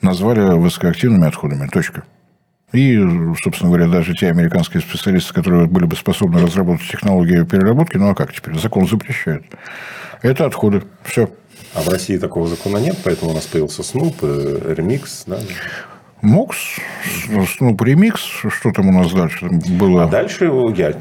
назвали 0.00 0.40
высокоактивными 0.58 1.26
отходами. 1.26 1.68
Точка. 1.68 2.04
И, 2.72 2.98
собственно 3.42 3.70
говоря, 3.70 3.88
даже 3.88 4.14
те 4.14 4.28
американские 4.28 4.80
специалисты, 4.82 5.32
которые 5.32 5.66
были 5.66 5.84
бы 5.84 5.96
способны 5.96 6.40
разработать 6.40 6.88
технологию 6.88 7.46
переработки, 7.46 7.96
ну 7.96 8.10
а 8.10 8.14
как 8.14 8.32
теперь? 8.32 8.58
Закон 8.58 8.88
запрещает. 8.88 9.44
Это 10.22 10.46
отходы. 10.46 10.82
Все. 11.04 11.30
А 11.76 11.82
в 11.82 11.88
России 11.90 12.16
такого 12.16 12.48
закона 12.48 12.78
нет, 12.78 12.96
поэтому 13.04 13.32
у 13.32 13.34
нас 13.34 13.44
появился 13.44 13.82
Снуп, 13.82 14.22
ремикс. 14.22 15.24
Да? 15.26 15.38
Мокс, 16.22 16.56
Снуп 17.58 17.82
ремикс, 17.82 18.20
что 18.20 18.72
там 18.72 18.88
у 18.88 18.92
нас 18.92 19.12
дальше 19.12 19.46
было? 19.50 20.04
А 20.04 20.08
дальше 20.08 20.50
я... 20.74 20.94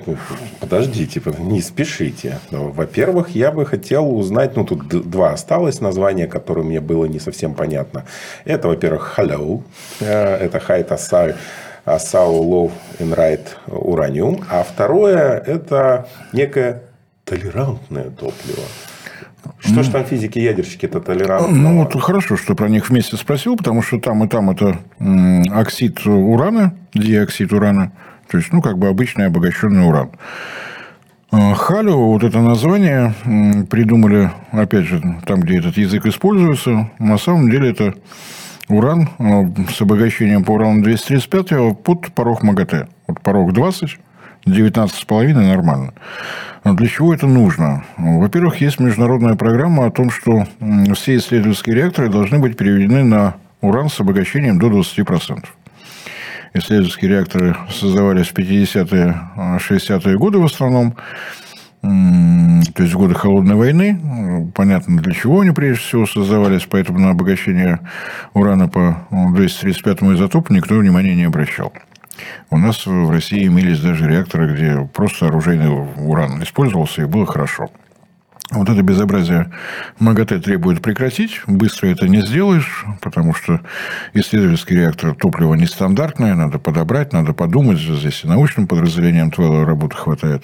Подождите, 0.60 1.22
не 1.39 1.62
спешите. 1.62 2.39
Ну, 2.51 2.72
во-первых, 2.72 3.29
я 3.29 3.51
бы 3.51 3.65
хотел 3.65 4.17
узнать... 4.17 4.58
Ну, 4.58 4.65
тут 4.65 5.10
два 5.10 5.32
осталось 5.32 5.79
названия, 5.79 6.27
которые 6.27 6.65
мне 6.65 6.82
было 6.82 7.05
не 7.05 7.20
совсем 7.20 7.53
понятно. 7.53 8.03
Это, 8.44 8.67
во-первых, 8.67 9.15
Hello. 9.17 9.63
Э, 10.01 10.36
это 10.36 10.58
Asai. 10.58 11.36
Asau 11.86 12.41
Low 12.44 12.72
and 13.00 13.15
Right 13.15 13.48
Uranium. 13.67 14.44
А 14.50 14.63
второе– 14.63 15.39
это 15.48 16.10
некое 16.34 16.82
толерантное 17.24 18.10
топливо. 18.10 18.63
Что 19.59 19.83
ж 19.83 19.87
там 19.87 20.05
физики-ядерщики-то 20.05 20.99
толерантны? 20.99 21.57
Ну, 21.57 21.83
вот 21.83 22.01
хорошо, 22.01 22.37
что 22.37 22.55
про 22.55 22.69
них 22.69 22.89
вместе 22.89 23.17
спросил, 23.17 23.55
потому 23.55 23.81
что 23.81 23.99
там 23.99 24.23
и 24.23 24.27
там 24.27 24.49
это 24.49 24.79
оксид 25.51 26.05
урана, 26.05 26.73
диоксид 26.93 27.53
урана, 27.53 27.91
то 28.29 28.37
есть, 28.37 28.51
ну, 28.51 28.61
как 28.61 28.77
бы 28.77 28.87
обычный 28.87 29.27
обогащенный 29.27 29.87
уран. 29.87 30.09
Халю, 31.31 31.97
вот 31.97 32.23
это 32.23 32.39
название 32.39 33.13
придумали, 33.69 34.31
опять 34.51 34.85
же, 34.85 35.01
там, 35.25 35.41
где 35.41 35.59
этот 35.59 35.75
язык 35.77 36.05
используется. 36.05 36.89
На 36.99 37.17
самом 37.17 37.49
деле 37.49 37.71
это 37.71 37.93
уран 38.69 39.09
с 39.69 39.81
обогащением 39.81 40.43
по 40.43 40.51
урану 40.51 40.81
235 40.81 41.77
под 41.83 42.13
порог 42.13 42.41
МАГАТЭ. 42.41 42.87
Вот 43.07 43.19
порог 43.21 43.53
20, 43.53 43.97
19,5 44.45 45.33
нормально. 45.33 45.93
Но 46.63 46.73
для 46.73 46.87
чего 46.87 47.13
это 47.13 47.27
нужно? 47.27 47.83
Во-первых, 47.97 48.61
есть 48.61 48.79
международная 48.79 49.35
программа 49.35 49.85
о 49.85 49.91
том, 49.91 50.09
что 50.09 50.45
все 50.93 51.17
исследовательские 51.17 51.75
реакторы 51.75 52.09
должны 52.09 52.39
быть 52.39 52.57
переведены 52.57 53.03
на 53.03 53.35
уран 53.61 53.89
с 53.89 53.99
обогащением 53.99 54.59
до 54.59 54.67
20%. 54.67 55.45
Исследовательские 56.53 57.11
реакторы 57.11 57.55
создавались 57.69 58.27
в 58.27 58.33
50-е, 58.33 59.15
60-е 59.35 60.17
годы 60.17 60.37
в 60.39 60.45
основном, 60.45 60.95
то 61.81 62.83
есть 62.83 62.93
в 62.93 62.97
годы 62.97 63.13
Холодной 63.13 63.55
войны. 63.55 64.51
Понятно, 64.55 64.97
для 65.01 65.13
чего 65.13 65.41
они 65.41 65.51
прежде 65.51 65.81
всего 65.83 66.05
создавались, 66.05 66.65
поэтому 66.69 66.99
на 66.99 67.09
обогащение 67.09 67.79
урана 68.33 68.69
по 68.69 69.05
235 69.11 70.03
изотопу 70.15 70.53
никто 70.53 70.75
внимания 70.75 71.13
не 71.13 71.25
обращал. 71.25 71.73
У 72.50 72.57
нас 72.57 72.86
в 72.86 73.10
России 73.10 73.48
имелись 73.48 73.79
даже 73.79 74.07
реакторы, 74.07 74.53
где 74.53 74.89
просто 74.93 75.27
оружейный 75.27 75.69
уран 75.98 76.41
использовался, 76.43 77.01
и 77.01 77.05
было 77.05 77.25
хорошо. 77.25 77.69
Вот 78.51 78.69
это 78.69 78.84
безобразие 78.84 79.51
МАГАТЭ 80.00 80.39
требует 80.39 80.81
прекратить. 80.81 81.41
Быстро 81.48 81.88
это 81.88 82.07
не 82.07 82.22
сделаешь, 82.22 82.86
потому 83.01 83.34
что 83.34 83.62
исследовательский 84.13 84.75
реактор 84.75 85.15
топлива 85.15 85.55
нестандартное, 85.55 86.36
надо 86.36 86.60
подобрать, 86.60 87.12
надо 87.12 87.34
подумать. 87.34 87.79
Здесь 87.79 88.24
и 88.24 88.27
научным 88.27 88.67
подразделением 88.67 89.31
твоего 89.31 89.65
работы 89.65 89.95
хватает. 89.95 90.43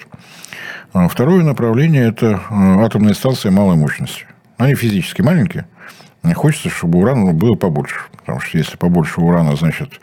А 0.92 1.06
второе 1.06 1.44
направление– 1.44 2.08
это 2.08 2.40
э, 2.50 2.84
атомные 2.84 3.14
станции 3.14 3.50
малой 3.50 3.76
мощности. 3.76 4.26
Они 4.58 4.74
физически 4.74 5.22
маленькие. 5.22 5.66
Хочется, 6.34 6.70
чтобы 6.70 6.98
урана 6.98 7.32
было 7.32 7.54
побольше. 7.54 8.00
Потому 8.18 8.40
что 8.40 8.58
если 8.58 8.76
побольше 8.76 9.20
урана, 9.20 9.56
значит, 9.56 10.00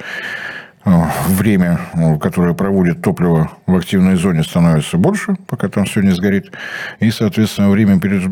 время, 1.28 1.80
э, 1.94 2.18
которое 2.18 2.54
проводит 2.54 3.02
топливо 3.02 3.52
в 3.66 3.76
активной 3.76 4.16
зоне, 4.16 4.44
становится 4.44 4.98
больше, 4.98 5.36
пока 5.48 5.68
там 5.68 5.86
все 5.86 6.02
не 6.02 6.12
сгорит. 6.12 6.52
И, 7.00 7.12
соответственно, 7.12 7.70
время 7.70 8.00
перед 8.00 8.24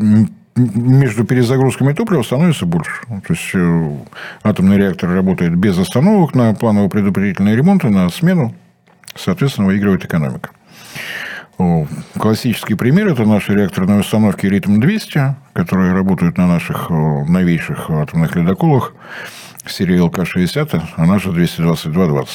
между 0.56 1.24
перезагрузками 1.24 1.92
топлива 1.92 2.22
становится 2.22 2.66
больше. 2.66 2.90
То 3.06 3.32
есть 3.32 3.94
атомный 4.42 4.76
реактор 4.76 5.10
работает 5.10 5.54
без 5.54 5.78
остановок 5.78 6.34
на 6.34 6.52
планово-предупредительные 6.52 7.54
ремонты, 7.54 7.90
на 7.90 8.08
смену. 8.10 8.54
Соответственно, 9.14 9.68
выигрывает 9.68 10.04
экономика. 10.04 10.50
Классический 12.16 12.74
пример– 12.74 13.08
это 13.08 13.24
наши 13.24 13.52
реакторные 13.52 14.00
установки 14.00 14.46
«Ритм-200», 14.46 15.34
которые 15.54 15.92
работают 15.92 16.38
на 16.38 16.46
наших 16.46 16.88
новейших 16.90 17.90
атомных 17.90 18.36
ледоколах 18.36 18.94
серии 19.72 19.98
ЛК-60, 19.98 20.82
а 20.96 21.06
наша 21.06 21.30
222-20. 21.30 22.26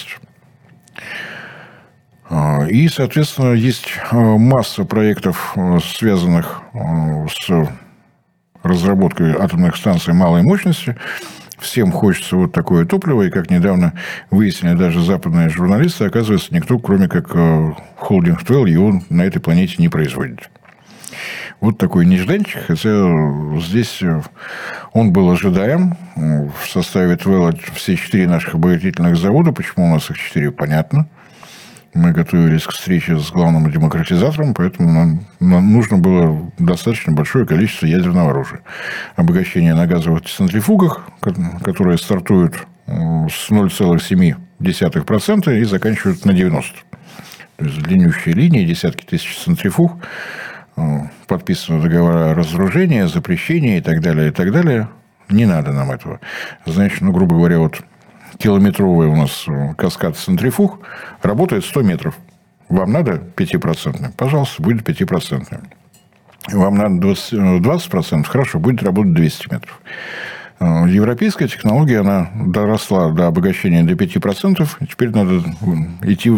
И, 2.69 2.87
соответственно, 2.87 3.53
есть 3.53 3.87
масса 4.11 4.85
проектов, 4.85 5.55
связанных 5.83 6.61
с 6.73 7.67
разработкой 8.63 9.33
атомных 9.33 9.75
станций 9.75 10.13
малой 10.13 10.41
мощности– 10.41 10.95
всем 11.63 11.91
хочется 11.91 12.35
вот 12.35 12.51
такое 12.51 12.85
топливо, 12.85 13.23
и 13.23 13.29
как 13.29 13.49
недавно 13.49 13.93
выяснили 14.29 14.75
даже 14.75 15.01
западные 15.01 15.49
журналисты, 15.49 16.05
оказывается, 16.05 16.53
никто, 16.53 16.77
кроме 16.77 17.07
как 17.07 17.31
э, 17.33 17.71
холдинг 17.95 18.43
Твелл, 18.43 18.65
его 18.65 19.01
на 19.09 19.23
этой 19.23 19.39
планете 19.39 19.75
не 19.79 19.89
производит. 19.89 20.49
Вот 21.59 21.77
такой 21.77 22.05
нежданчик, 22.05 22.61
хотя 22.67 23.59
здесь 23.59 24.01
э, 24.01 24.21
он 24.93 25.11
был 25.11 25.29
ожидаем. 25.31 25.97
В 26.15 26.69
составе 26.69 27.15
Твелла 27.15 27.53
все 27.73 27.95
четыре 27.95 28.27
наших 28.27 28.55
обогатительных 28.55 29.15
завода. 29.17 29.51
Почему 29.51 29.85
у 29.85 29.93
нас 29.93 30.09
их 30.09 30.17
четыре, 30.17 30.51
понятно. 30.51 31.07
Мы 31.93 32.11
готовились 32.11 32.63
к 32.63 32.71
встрече 32.71 33.19
с 33.19 33.31
главным 33.31 33.69
демократизатором, 33.69 34.55
поэтому 34.55 34.91
нам, 34.91 35.19
нам 35.39 35.71
нужно 35.71 35.99
было 35.99 36.51
достаточно 36.57 37.13
большое 37.13 37.45
количество 37.45 37.85
ядерного 37.85 38.31
оружия. 38.31 38.61
Обогащение 39.15 39.75
на 39.75 39.85
газовых 39.85 40.23
центрифугах, 40.23 41.01
которые 41.63 41.99
стартуют 41.99 42.55
с 42.87 43.51
0,7% 43.51 45.59
и 45.59 45.63
заканчивают 45.63 46.25
на 46.25 46.31
90%. 46.31 46.63
То 47.57 47.65
есть 47.65 47.83
длиннющие 47.83 48.33
линии, 48.33 48.65
десятки 48.65 49.05
тысяч 49.05 49.37
центрифуг, 49.37 49.99
подписаны 51.27 51.81
договора 51.81 52.31
о 52.31 52.35
разоружении, 52.35 53.03
запрещении 53.03 53.77
и 53.77 53.81
так 53.81 54.01
далее, 54.01 54.29
и 54.29 54.31
так 54.31 54.51
далее. 54.51 54.89
Не 55.29 55.45
надо 55.45 55.71
нам 55.71 55.91
этого. 55.91 56.19
Значит, 56.65 57.01
ну, 57.01 57.11
грубо 57.11 57.35
говоря, 57.35 57.59
вот 57.59 57.81
километровый 58.37 59.07
у 59.07 59.15
нас 59.15 59.45
э, 59.47 59.73
каскад 59.75 60.17
центрифуг, 60.17 60.79
работает 61.21 61.65
100 61.65 61.81
метров. 61.83 62.17
Вам 62.69 62.91
надо 62.91 63.21
5%? 63.35 64.11
Пожалуйста, 64.17 64.61
будет 64.61 64.87
5%. 64.87 65.59
Вам 66.51 66.75
надо 66.75 67.07
20%? 67.07 67.61
20% 67.61 68.19
э, 68.19 68.23
хорошо, 68.23 68.59
будет 68.59 68.83
работать 68.83 69.13
200 69.13 69.53
метров. 69.53 69.81
Э, 70.59 70.85
европейская 70.87 71.47
технология, 71.47 71.99
она 71.99 72.31
доросла 72.35 73.11
до 73.11 73.27
обогащения 73.27 73.83
до 73.83 73.93
5%, 73.93 74.67
и 74.79 74.85
теперь 74.87 75.09
надо 75.11 75.43
идти 76.03 76.31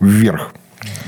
вверх. 0.00 0.54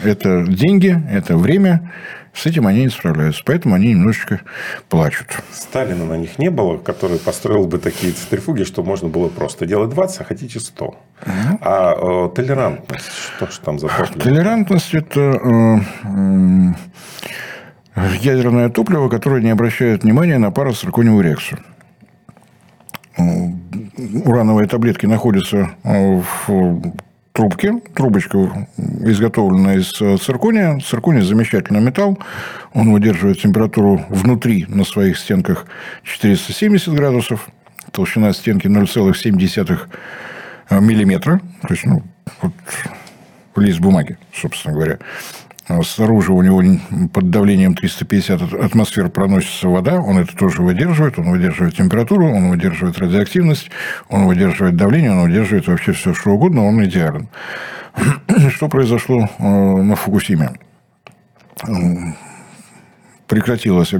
Это 0.02 0.44
деньги, 0.46 1.02
это 1.10 1.36
время, 1.36 1.90
с 2.34 2.46
этим 2.46 2.66
они 2.66 2.82
не 2.84 2.88
справляются. 2.88 3.42
Поэтому 3.46 3.74
они 3.74 3.90
немножечко 3.90 4.40
плачут. 4.88 5.28
Сталина 5.52 6.04
на 6.04 6.16
них 6.16 6.38
не 6.38 6.50
было, 6.50 6.78
который 6.78 7.18
построил 7.18 7.66
бы 7.66 7.78
такие 7.78 8.12
центрифуги, 8.12 8.64
что 8.64 8.82
можно 8.82 9.08
было 9.08 9.28
просто 9.28 9.66
делать 9.66 9.90
20, 9.90 10.20
а 10.20 10.24
хотите 10.24 10.58
100. 10.58 10.84
Угу. 10.84 10.96
А 11.60 12.26
э, 12.26 12.34
толерантность, 12.34 13.10
что 13.36 13.46
же 13.46 13.60
там 13.60 13.78
за 13.78 13.88
топливо? 13.88 14.20
Толерантность– 14.20 14.94
это 14.94 15.20
э, 15.20 15.76
э, 17.94 18.16
ядерное 18.20 18.68
топливо, 18.68 19.08
которое 19.08 19.40
не 19.40 19.50
обращает 19.50 20.02
внимания 20.02 20.38
на 20.38 20.50
парациркониевую 20.50 21.22
реакцию 21.24 21.60
урановые 24.24 24.66
таблетки 24.66 25.06
находятся 25.06 25.70
в 25.84 26.94
трубки, 27.34 27.72
трубочка 27.94 28.68
изготовлена 29.00 29.74
из 29.74 30.00
э, 30.00 30.16
циркония. 30.18 30.78
Цирконий– 30.78 31.20
замечательный 31.22 31.80
металл. 31.80 32.16
Он 32.72 32.92
выдерживает 32.92 33.40
температуру 33.40 34.04
внутри 34.08 34.66
на 34.68 34.84
своих 34.84 35.18
стенках 35.18 35.66
470 36.04 36.94
градусов. 36.94 37.48
Толщина 37.90 38.32
стенки 38.32 38.68
0,7 38.68 39.80
э, 40.70 40.80
миллиметра. 40.80 41.40
То 41.62 41.74
есть, 41.74 41.84
ну, 41.86 42.04
вот 42.40 42.52
лист 43.56 43.80
бумаги, 43.80 44.16
собственно 44.32 44.74
говоря. 44.74 44.98
А 45.66 45.82
снаружи 45.82 46.30
у 46.32 46.42
него 46.42 46.62
под 47.12 47.30
давлением 47.30 47.74
350 47.74 48.52
атмосфер 48.52 49.08
проносится 49.08 49.68
вода, 49.68 49.94
он 49.94 50.18
это 50.18 50.36
тоже 50.36 50.60
выдерживает, 50.60 51.18
он 51.18 51.30
выдерживает 51.30 51.74
температуру, 51.76 52.26
он 52.26 52.50
выдерживает 52.50 52.98
радиоактивность, 52.98 53.70
он 54.10 54.26
выдерживает 54.26 54.76
давление, 54.76 55.12
он 55.12 55.22
выдерживает 55.22 55.66
вообще 55.66 55.92
все, 55.92 56.12
что 56.12 56.32
угодно, 56.32 56.66
он 56.66 56.84
идеален. 56.84 57.28
Что 58.50 58.68
произошло 58.68 59.28
э, 59.38 59.42
на 59.42 59.96
Фукусиме? 59.96 60.52
прекратилось 63.26 63.94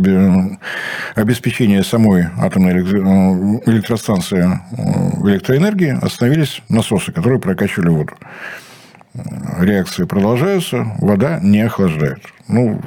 обеспечение 1.15 1.83
самой 1.83 2.27
атомной 2.39 2.73
э, 2.73 3.71
электростанции 3.71 4.45
э, 4.45 5.27
электроэнергии, 5.27 5.99
остановились 6.01 6.63
насосы, 6.69 7.11
которые 7.11 7.41
прокачивали 7.41 7.89
воду 7.89 8.15
реакции 9.15 10.05
продолжаются, 10.05 10.87
вода 10.99 11.39
не 11.41 11.61
охлаждает. 11.61 12.21
Ну, 12.49 12.81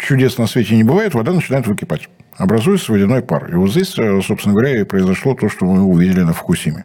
чудес 0.00 0.38
на 0.38 0.46
свете 0.46 0.76
не 0.76 0.84
бывает, 0.84 1.14
вода 1.14 1.32
начинает 1.32 1.66
выкипать. 1.66 2.08
Образуется 2.36 2.92
водяной 2.92 3.22
пар. 3.22 3.50
И 3.50 3.54
вот 3.54 3.70
здесь, 3.70 3.96
э, 3.96 4.20
собственно 4.20 4.54
говоря, 4.54 4.80
и 4.80 4.84
произошло 4.84 5.34
то, 5.34 5.48
что 5.48 5.66
мы 5.66 5.82
увидели 5.82 6.22
на 6.22 6.32
Фукусиме. 6.32 6.84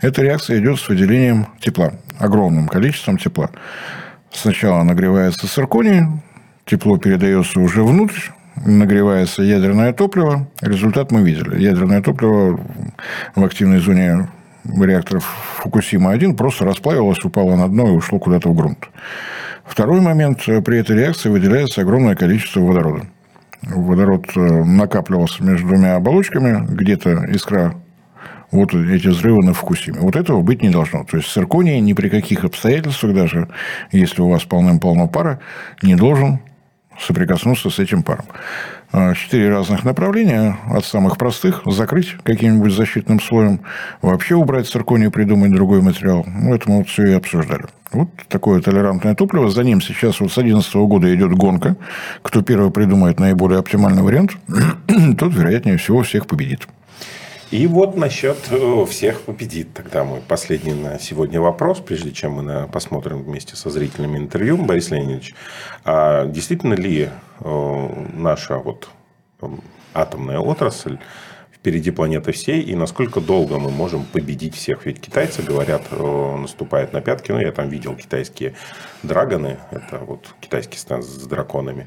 Эта 0.00 0.22
реакция 0.22 0.60
идет 0.60 0.78
с 0.78 0.88
выделением 0.88 1.48
тепла, 1.60 1.92
огромным 2.18 2.68
количеством 2.68 3.18
тепла. 3.18 3.50
Сначала 4.30 4.84
нагревается 4.84 5.48
цирконий, 5.48 6.02
тепло 6.66 6.98
передается 6.98 7.58
уже 7.58 7.82
внутрь, 7.82 8.30
нагревается 8.64 9.42
ядерное 9.42 9.92
топливо. 9.92 10.48
Результат 10.60 11.10
мы 11.10 11.22
видели. 11.22 11.60
Ядерное 11.60 12.00
топливо 12.00 12.60
в 13.34 13.44
активной 13.44 13.80
зоне 13.80 14.28
реакторов 14.82 15.24
Фукусима-1 15.62 16.34
просто 16.34 16.64
расплавилось, 16.64 17.24
упало 17.24 17.56
на 17.56 17.68
дно 17.68 17.88
и 17.88 17.92
ушло 17.92 18.18
куда-то 18.18 18.48
в 18.48 18.54
грунт. 18.54 18.88
Второй 19.64 20.00
момент. 20.00 20.44
При 20.44 20.78
этой 20.78 20.96
реакции 20.96 21.28
выделяется 21.28 21.80
огромное 21.80 22.14
количество 22.14 22.60
водорода. 22.60 23.06
Водород 23.62 24.26
э, 24.36 24.40
накапливался 24.40 25.42
между 25.42 25.66
двумя 25.68 25.96
оболочками, 25.96 26.64
где-то 26.68 27.24
искра 27.24 27.74
вот 28.52 28.74
эти 28.74 29.08
взрывы 29.08 29.44
на 29.44 29.54
Фукусиме. 29.54 30.00
Вот 30.00 30.14
этого 30.14 30.40
быть 30.40 30.62
не 30.62 30.70
должно. 30.70 31.04
То 31.04 31.16
есть 31.16 31.28
цирконий 31.30 31.80
ни 31.80 31.92
при 31.94 32.08
каких 32.08 32.44
обстоятельствах, 32.44 33.14
даже 33.14 33.48
если 33.90 34.22
у 34.22 34.28
вас 34.28 34.44
полным-полно 34.44 35.08
пара, 35.08 35.40
не 35.82 35.96
должен 35.96 36.38
соприкоснуться 36.98 37.70
с 37.70 37.78
этим 37.78 38.02
паром. 38.02 38.26
А, 38.98 39.14
четыре 39.14 39.50
разных 39.50 39.84
направления, 39.84 40.56
от 40.70 40.86
самых 40.86 41.18
простых, 41.18 41.60
закрыть 41.66 42.16
каким-нибудь 42.22 42.72
защитным 42.72 43.20
слоем, 43.20 43.60
вообще 44.00 44.36
убрать 44.36 44.68
цирконий, 44.68 45.10
придумать 45.10 45.52
другой 45.52 45.82
материал. 45.82 46.24
Ну, 46.26 46.54
это 46.54 46.70
мы 46.70 46.78
вот 46.78 46.88
все 46.88 47.08
и 47.08 47.12
обсуждали. 47.12 47.66
Вот 47.92 48.08
такое 48.28 48.62
толерантное 48.62 49.14
топливо. 49.14 49.50
За 49.50 49.64
ним 49.64 49.82
сейчас 49.82 50.18
вот 50.20 50.32
с 50.32 50.36
2011 50.36 50.74
года 50.76 51.14
идет 51.14 51.32
гонка. 51.34 51.76
Кто 52.22 52.40
первый 52.40 52.70
придумает 52.70 53.20
наиболее 53.20 53.58
оптимальный 53.58 54.02
вариант, 54.02 54.30
тот, 55.18 55.34
вероятнее 55.34 55.76
всего, 55.76 56.02
всех 56.02 56.26
победит. 56.26 56.66
И 57.52 57.68
вот 57.68 57.96
насчет 57.96 58.36
э, 58.50 58.84
всех 58.86 59.22
победит. 59.22 59.72
Тогда 59.72 60.02
мой 60.02 60.20
последний 60.20 60.72
на 60.72 60.98
сегодня 60.98 61.40
вопрос, 61.40 61.78
прежде 61.78 62.10
чем 62.10 62.32
мы 62.32 62.68
посмотрим 62.68 63.22
вместе 63.22 63.54
со 63.54 63.70
зрителями 63.70 64.18
интервью. 64.18 64.56
Борис 64.56 64.90
Леонидович, 64.90 65.34
а 65.84 66.26
действительно 66.26 66.74
ли 66.74 67.08
э, 67.40 67.88
наша 68.14 68.58
вот 68.58 68.88
атомная 69.94 70.40
отрасль 70.40 70.98
впереди 71.52 71.90
планеты 71.92 72.32
всей, 72.32 72.62
и 72.62 72.74
насколько 72.74 73.20
долго 73.20 73.58
мы 73.58 73.70
можем 73.70 74.04
победить 74.04 74.56
всех. 74.56 74.84
Ведь 74.86 75.00
китайцы, 75.00 75.42
говорят, 75.42 75.82
э, 75.90 76.36
наступают 76.36 76.92
на 76.92 77.00
пятки. 77.00 77.30
Ну, 77.30 77.38
я 77.38 77.52
там 77.52 77.68
видел 77.68 77.94
китайские 77.94 78.54
драгоны, 79.04 79.58
это 79.70 79.98
вот 79.98 80.34
китайский 80.40 80.78
стенд 80.78 81.04
с 81.04 81.26
драконами. 81.26 81.86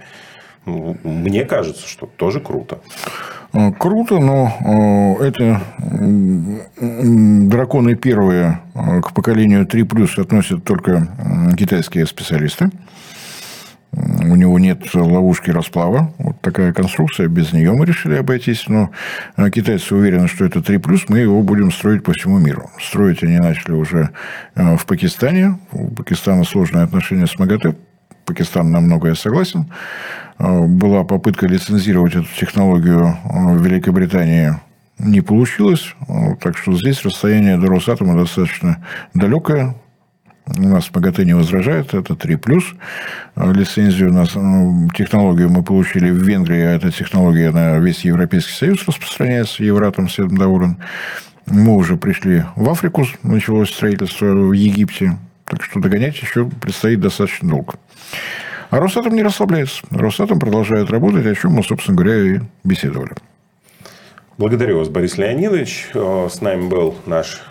Мне 0.66 1.46
кажется, 1.46 1.88
что 1.88 2.06
тоже 2.06 2.40
круто. 2.40 2.80
Э, 3.52 3.72
круто, 3.72 4.20
но 4.20 5.18
э, 5.20 5.26
это 5.26 5.62
драконы 6.80 7.96
первые 7.96 8.62
э, 8.76 9.02
к 9.02 9.14
поколению 9.14 9.66
3 9.66 9.84
плюс 9.84 10.18
относят 10.20 10.64
только 10.64 11.08
китайские 11.58 12.06
специалисты. 12.06 12.70
У 13.92 14.36
него 14.36 14.60
нет 14.60 14.94
ловушки 14.94 15.50
расплава. 15.50 16.14
Вот 16.20 16.40
такая 16.42 16.74
конструкция. 16.74 17.28
Без 17.28 17.52
нее 17.54 17.72
мы 17.72 17.88
решили 17.88 18.18
обойтись. 18.18 18.68
Но 18.68 18.92
китайцы 19.52 19.96
уверены, 19.96 20.28
что 20.28 20.46
это 20.46 20.62
3 20.62 20.78
плюс. 20.78 21.10
Мы 21.10 21.20
его 21.20 21.42
будем 21.42 21.72
строить 21.72 22.04
по 22.04 22.14
всему 22.14 22.38
миру. 22.38 22.70
Строить 22.80 23.24
они 23.24 23.40
начали 23.40 23.74
уже 23.74 24.12
в 24.54 24.86
Пакистане. 24.86 25.58
У 25.72 25.88
Пакистана 25.88 26.44
сложные 26.44 26.84
отношения 26.84 27.26
с 27.26 27.40
МАГАТЭ. 27.40 27.74
Пакистан 28.26 28.72
на 28.72 28.80
многое 28.80 29.16
согласен. 29.16 29.66
Э, 30.40 30.66
была 30.66 31.04
попытка 31.04 31.48
лицензировать 31.48 32.16
эту 32.16 32.28
технологию 32.38 33.08
э, 33.08 33.54
в 33.54 33.64
Великобритании. 33.64 34.54
Не 34.98 35.22
получилось. 35.22 35.96
Э, 36.08 36.36
так 36.40 36.58
что 36.58 36.74
здесь 36.76 37.04
расстояние 37.04 37.58
до 37.58 37.68
Росатома 37.68 38.18
достаточно 38.18 38.84
далекое. 39.14 39.76
У 40.58 40.64
нас 40.64 40.90
МАГАТЭ 40.92 41.26
не 41.26 41.36
возражает, 41.36 41.94
это 41.94 42.16
3+. 42.16 42.64
Лицензию 43.54 44.12
на 44.12 44.26
технологию 44.96 45.48
мы 45.48 45.62
получили 45.62 46.10
в 46.10 46.16
Венгрии, 46.16 46.62
а 46.62 46.76
эта 46.76 46.92
технология 46.92 47.52
на 47.52 47.78
весь 47.78 48.04
Европейский 48.04 48.54
Союз 48.54 48.88
распространяется, 48.88 49.64
Евратом 49.64 50.08
всем 50.08 50.36
доволен. 50.36 50.78
Мы 51.46 51.76
уже 51.76 51.98
пришли 51.98 52.46
в 52.56 52.68
Африку, 52.68 53.06
началось 53.22 53.70
строительство 53.70 54.26
в 54.26 54.54
Египте, 54.54 55.20
так 55.46 55.62
что 55.62 55.80
догонять 55.80 56.20
еще 56.20 56.50
предстоит 56.50 57.00
достаточно 57.00 57.48
долго. 57.48 57.76
А 58.70 58.80
Росатом 58.80 59.16
не 59.16 59.24
расслабляется. 59.24 59.84
Росатом 59.90 60.40
продолжает 60.40 60.92
работать, 60.92 61.26
о 61.26 61.36
чем 61.36 61.54
мы, 61.54 61.64
собственно 61.64 61.98
говоря, 61.98 62.18
и 62.18 62.40
беседовали. 62.64 63.12
Благодарю 64.38 64.80
вас, 64.80 64.88
Борис 64.88 65.18
Леонидович. 65.18 65.90
С 65.94 66.40
нами 66.40 66.70
был 66.70 66.96
наш 67.06 67.42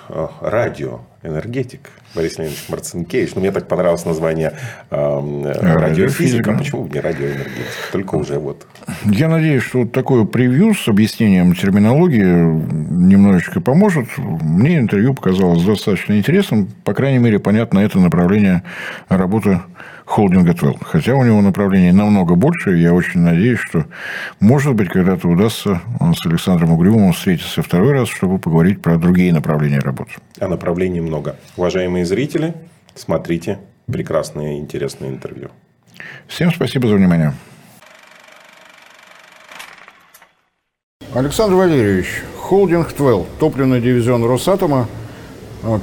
радиоэнергетик 0.41 1.91
Борис 2.15 2.39
Леонидович 2.39 2.65
Марцинкевич. 2.71 3.35
Ну, 3.35 3.43
мне 3.43 3.53
так 3.53 3.69
понравилось 3.69 4.07
название 4.07 4.55
э, 4.91 5.53
радиофизика. 5.61 6.55
Почему 6.55 6.87
не 6.87 7.01
радиоэнергетик? 7.01 7.91
Только 7.93 8.15
уже 8.15 8.39
вот. 8.39 8.67
Я 9.05 9.29
надеюсь, 9.29 9.65
что 9.65 9.81
вот 9.81 9.93
такое 9.93 10.25
превью 10.25 10.75
с 10.75 10.89
объяснением 10.89 11.55
терминологии 11.55 12.23
немножечко 12.25 13.61
поможет. 13.61 14.07
Мне 14.17 14.79
интервью 14.79 15.13
показалось 15.13 15.63
достаточно 15.65 16.17
интересным. 16.17 16.69
По 16.85 16.95
крайней 16.95 17.19
мере, 17.19 17.39
понятно 17.39 17.81
это 17.81 17.99
направление 17.99 18.63
работы 19.11 19.61
холдинга 20.09 20.55
Твелл. 20.55 20.79
Хотя 20.81 21.15
у 21.15 21.23
него 21.23 21.41
направлений 21.43 21.93
намного 21.93 22.35
больше. 22.35 22.77
Я 22.77 22.95
очень 22.95 23.21
надеюсь, 23.21 23.61
что, 23.61 23.85
может 24.41 24.75
быть, 24.75 24.89
когда-то 24.89 25.29
удастся 25.29 25.83
с 26.01 26.27
Александром 26.27 26.73
Угрюмовым 26.73 27.13
встретиться 27.13 27.63
второй 27.63 27.93
раз, 27.93 28.09
чтобы 28.09 28.39
поговорить 28.39 28.81
про 28.81 28.97
другие 28.97 29.33
направления 29.33 29.81
работы. 29.81 30.13
А 30.41 30.49
направлений 30.49 31.01
много. 31.01 31.37
Уважаемые 31.57 32.07
зрители, 32.07 32.55
смотрите 32.95 33.59
прекрасные 33.87 34.59
интересные 34.59 35.11
интервью. 35.11 35.51
Всем 36.27 36.51
спасибо 36.53 36.89
за 36.89 36.95
внимание. 36.95 37.35
Александр 41.15 41.55
Валерьевич, 41.57 42.23
холдинг 42.39 42.93
Твелл, 42.93 43.27
топливный 43.39 43.81
дивизион 43.81 44.25
Росатома– 44.25 44.89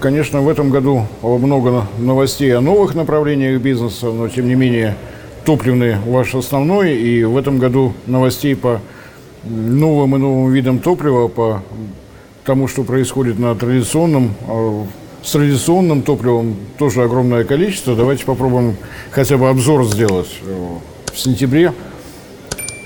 конечно, 0.01 0.41
в 0.41 0.49
этом 0.49 0.69
году 0.69 1.05
много 1.21 1.85
новостей 1.97 2.55
о 2.55 2.61
новых 2.61 2.95
направлениях 2.95 3.61
бизнеса, 3.61 4.07
но 4.07 4.29
тем 4.29 4.47
не 4.47 4.55
менее 4.55 4.95
топливный 5.43 5.97
ваш 6.05 6.33
основной. 6.33 6.95
И 6.95 7.23
в 7.23 7.37
этом 7.37 7.59
году 7.59 7.93
новостей 8.05 8.55
по 8.55 8.79
новым 9.43 10.15
и 10.15 10.19
новым 10.19 10.51
видам 10.51 10.79
топлива, 10.79 11.27
по 11.27 11.61
тому, 12.45 12.67
что 12.67 12.83
происходит 12.83 13.39
на 13.39 13.55
традиционном, 13.55 14.33
а, 14.47 14.85
с 15.23 15.31
традиционным 15.31 16.03
топливом 16.03 16.55
тоже 16.77 17.03
огромное 17.03 17.43
количество. 17.43 17.95
Давайте 17.95 18.25
попробуем 18.25 18.77
хотя 19.11 19.37
бы 19.37 19.49
обзор 19.49 19.85
сделать. 19.85 20.29
В 21.13 21.19
сентябре, 21.19 21.73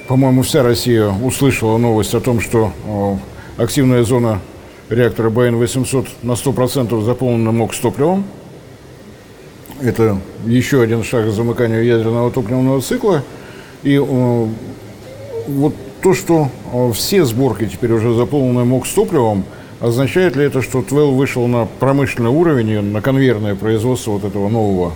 по-моему, 0.07 0.43
вся 0.43 0.63
Россия 0.63 1.09
услышала 1.09 1.77
новость 1.77 2.13
о 2.13 2.19
том, 2.19 2.39
что 2.39 2.71
а, 2.87 3.17
активная 3.57 4.03
зона 4.03 4.39
реактора 4.89 5.29
БН-800 5.29 6.07
на 6.23 6.33
100% 6.33 7.03
заполнены 7.03 7.51
МОК 7.51 7.73
с 7.73 7.79
топливом. 7.79 8.25
Это 9.81 10.17
еще 10.45 10.81
один 10.81 11.03
шаг 11.03 11.27
к 11.27 11.31
замыканию 11.31 11.83
ядерного 11.83 12.31
топливного 12.31 12.81
цикла. 12.81 13.23
И 13.83 13.95
э, 13.95 14.47
вот 15.47 15.73
то, 16.01 16.13
что 16.13 16.49
э, 16.73 16.91
все 16.93 17.23
сборки 17.23 17.67
теперь 17.67 17.93
уже 17.93 18.13
заполнены 18.13 18.65
МОК 18.65 18.85
с 18.85 18.93
топливом, 18.93 19.45
означает 19.79 20.35
ли 20.35 20.43
это, 20.43 20.61
что 20.61 20.81
ТВЭЛ 20.81 21.13
вышел 21.13 21.47
на 21.47 21.65
промышленный 21.79 22.29
уровень 22.29 22.81
на 22.81 23.01
конвейерное 23.01 23.55
производство 23.55 24.11
вот 24.11 24.25
этого 24.25 24.49
нового 24.49 24.91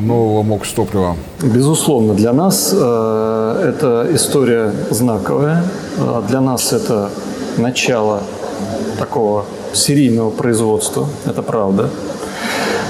нового 0.00 0.42
МОК 0.42 0.66
с 0.66 0.72
топлива? 0.72 1.16
Безусловно, 1.42 2.14
для 2.14 2.32
нас 2.32 2.74
э, 2.76 3.72
эта 3.74 4.06
история 4.12 4.72
знаковая. 4.90 5.64
Э, 5.98 6.22
для 6.28 6.40
нас 6.40 6.72
это 6.72 7.10
начало 7.58 8.22
такого 8.98 9.44
серийного 9.72 10.30
производства, 10.30 11.06
это 11.26 11.42
правда, 11.42 11.90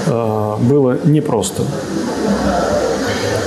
э, 0.05 0.55
было 0.59 0.97
непросто. 1.03 1.63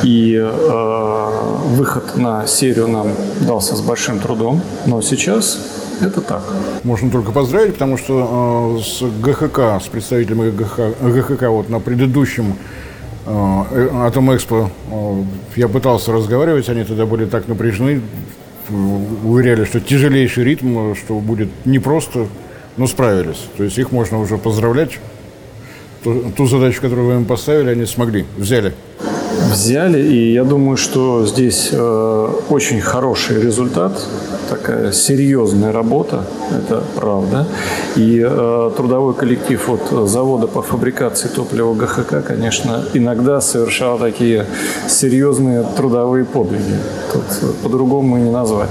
И 0.03 0.35
э, 0.35 1.31
выход 1.77 2.17
на 2.17 2.47
серию 2.47 2.89
нам 2.89 3.09
дался 3.41 3.77
с 3.77 3.81
большим 3.81 4.19
трудом, 4.19 4.63
но 4.87 5.03
сейчас 5.03 5.59
это 6.01 6.21
так. 6.21 6.43
Можно 6.85 7.11
только 7.11 7.33
поздравить, 7.33 7.75
потому 7.75 7.99
что 7.99 8.79
э, 8.79 8.83
с 8.83 9.03
ГХК, 9.21 9.83
с 9.83 9.89
представителями 9.89 10.51
ГХК, 10.51 10.81
ГХК 11.01 11.43
вот 11.49 11.69
на 11.69 11.81
предыдущем 11.81 12.57
э, 13.27 13.89
Атом 13.95 14.35
Экспо 14.35 14.71
э, 14.91 15.23
я 15.57 15.69
пытался 15.69 16.13
разговаривать, 16.13 16.69
они 16.71 16.85
тогда 16.85 17.05
были 17.05 17.27
так 17.27 17.49
напряжены, 17.49 18.01
уверяли, 18.71 19.65
что 19.65 19.81
тяжелейший 19.81 20.45
ритм, 20.45 20.95
что 20.95 21.19
будет 21.19 21.49
непросто, 21.65 22.27
но 22.77 22.87
справились. 22.87 23.49
То 23.57 23.65
есть 23.65 23.79
их 23.79 23.93
можно 23.93 24.19
уже 24.19 24.39
поздравлять. 24.39 24.99
Ту, 26.03 26.33
ту 26.35 26.47
задачу, 26.47 26.81
которую 26.81 27.09
вы 27.09 27.15
им 27.15 27.25
поставили, 27.27 27.71
они 27.71 27.85
смогли, 27.85 28.25
взяли. 28.39 28.73
Взяли, 29.49 30.01
и 30.01 30.33
я 30.33 30.45
думаю, 30.45 30.77
что 30.77 31.25
здесь 31.27 31.71
э, 31.73 32.29
очень 32.51 32.81
хороший 32.81 33.41
результат, 33.41 33.93
такая 34.49 34.93
серьезная 34.93 35.73
работа, 35.73 36.25
это 36.51 36.83
правда. 36.95 37.47
И 37.97 38.23
э, 38.23 38.71
трудовой 38.77 39.15
коллектив 39.15 39.69
от 39.71 40.09
завода 40.09 40.47
по 40.47 40.63
фабрикации 40.63 41.29
топлива 41.29 41.75
ГХК, 41.75 42.23
конечно, 42.27 42.85
иногда 42.93 43.41
совершал 43.41 43.99
такие 43.99 44.47
серьезные 44.89 45.65
трудовые 45.77 46.25
подвиги. 46.25 46.77
Тут 47.13 47.23
по-другому 47.63 48.19
не 48.19 48.31
назвать. 48.31 48.71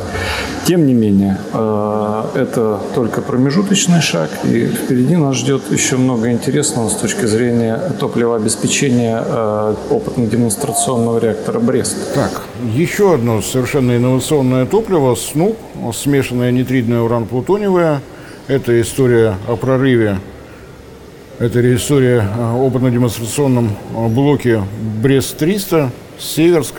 Тем 0.70 0.86
не 0.86 0.94
менее, 0.94 1.36
э, 1.52 2.24
это 2.36 2.80
только 2.94 3.24
промежуточный 3.24 4.02
шаг, 4.02 4.30
и 4.44 4.68
впереди 4.68 5.16
нас 5.16 5.36
ждет 5.38 5.64
еще 5.72 5.98
много 5.98 6.30
интересного 6.30 6.90
с 6.90 6.94
точки 6.94 7.26
зрения 7.26 7.82
топливообеспечения 8.00 9.20
э, 9.26 9.76
опытно-демонстрационного 9.90 11.18
реактора 11.18 11.60
«Брест». 11.60 12.14
Так, 12.14 12.44
еще 12.76 13.16
одно 13.16 13.42
совершенно 13.42 13.98
инновационное 13.98 14.68
топливо– 14.68 15.16
СНУП, 15.16 15.58
смешанное 15.92 16.52
нитридное 16.52 17.02
уран-плутониевое. 17.02 18.02
Это 18.48 18.80
история 18.80 19.38
о 19.48 19.56
прорыве 19.56 20.20
это 21.40 21.76
история 21.76 22.28
о 22.38 22.58
опытно-демонстрационном 22.58 23.72
блоке 24.10 24.62
Брест-300, 25.02 25.90
Северск. 26.20 26.76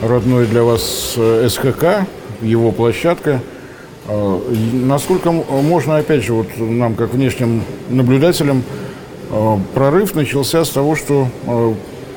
родной 0.00 0.46
для 0.46 0.64
вас 0.64 1.16
СХК, 1.46 2.08
его 2.42 2.72
площадка. 2.72 3.40
Насколько 4.06 5.30
можно, 5.30 5.98
опять 5.98 6.24
же, 6.24 6.32
вот 6.32 6.48
нам, 6.58 6.94
как 6.94 7.12
внешним 7.12 7.62
наблюдателям, 7.88 8.62
прорыв 9.74 10.14
начался 10.14 10.64
с 10.64 10.70
того, 10.70 10.96
что 10.96 11.28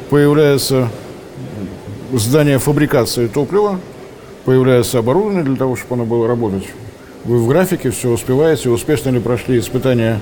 появляется 0.10 0.90
здание 2.12 2.58
фабрикации 2.60 3.28
топлива, 3.28 3.80
появляется 4.46 5.00
оборудование 5.00 5.44
для 5.44 5.56
того, 5.56 5.76
чтобы 5.76 5.96
оно 5.96 6.06
было 6.06 6.28
работать. 6.28 6.68
Вы 7.26 7.38
в 7.38 7.48
графике 7.48 7.92
все 7.92 8.10
успеваете, 8.10 8.70
успешно 8.70 9.10
ли 9.10 9.20
прошли 9.20 9.60
испытания 9.60 10.20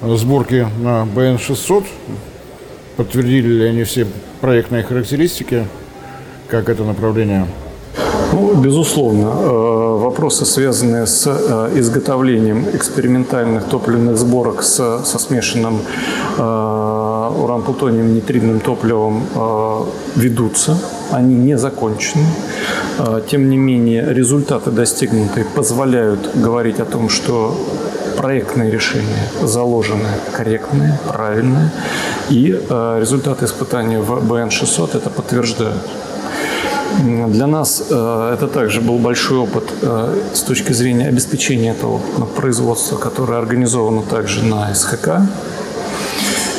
сборки 0.00 0.66
на 0.80 1.06
БН-600, 1.06 1.86
подтвердили 2.96 3.48
ли 3.48 3.64
они 3.64 3.84
все 3.84 4.06
проектные 4.40 4.82
характеристики, 4.82 5.66
как 6.48 6.68
это 6.68 6.84
направление 6.84 7.46
ну, 8.32 8.54
безусловно, 8.54 9.26
э, 9.26 9.98
вопросы, 10.02 10.44
связанные 10.44 11.06
с 11.06 11.26
э, 11.26 11.78
изготовлением 11.80 12.66
экспериментальных 12.74 13.64
топливных 13.64 14.18
сборок 14.18 14.62
с, 14.62 15.04
со 15.04 15.18
смешанным 15.18 15.80
э, 16.38 17.30
уран-плутонием 17.42 18.14
нитридным 18.14 18.60
топливом 18.60 19.22
ведутся. 20.16 20.78
Они 21.10 21.34
не 21.34 21.58
закончены. 21.58 22.24
Тем 23.30 23.48
не 23.50 23.56
менее, 23.56 24.14
результаты 24.14 24.70
достигнутые 24.70 25.44
позволяют 25.44 26.30
говорить 26.34 26.80
о 26.80 26.84
том, 26.84 27.08
что 27.08 27.54
проектные 28.16 28.70
решения 28.70 29.28
заложены 29.42 30.08
корректные, 30.32 30.98
правильные, 31.08 31.70
и 32.30 32.60
результаты 32.98 33.44
испытаний 33.44 33.98
в 33.98 34.24
БН-600 34.24 34.96
это 34.96 35.10
подтверждают. 35.10 35.82
Для 36.96 37.46
нас 37.46 37.84
э, 37.90 38.34
это 38.34 38.48
также 38.48 38.80
был 38.80 38.98
большой 38.98 39.38
опыт 39.38 39.64
э, 39.82 40.14
с 40.32 40.40
точки 40.40 40.72
зрения 40.72 41.08
обеспечения 41.08 41.70
этого 41.70 42.00
производства, 42.36 42.96
которое 42.96 43.38
организовано 43.38 44.02
также 44.02 44.44
на 44.44 44.74
СХК. 44.74 45.08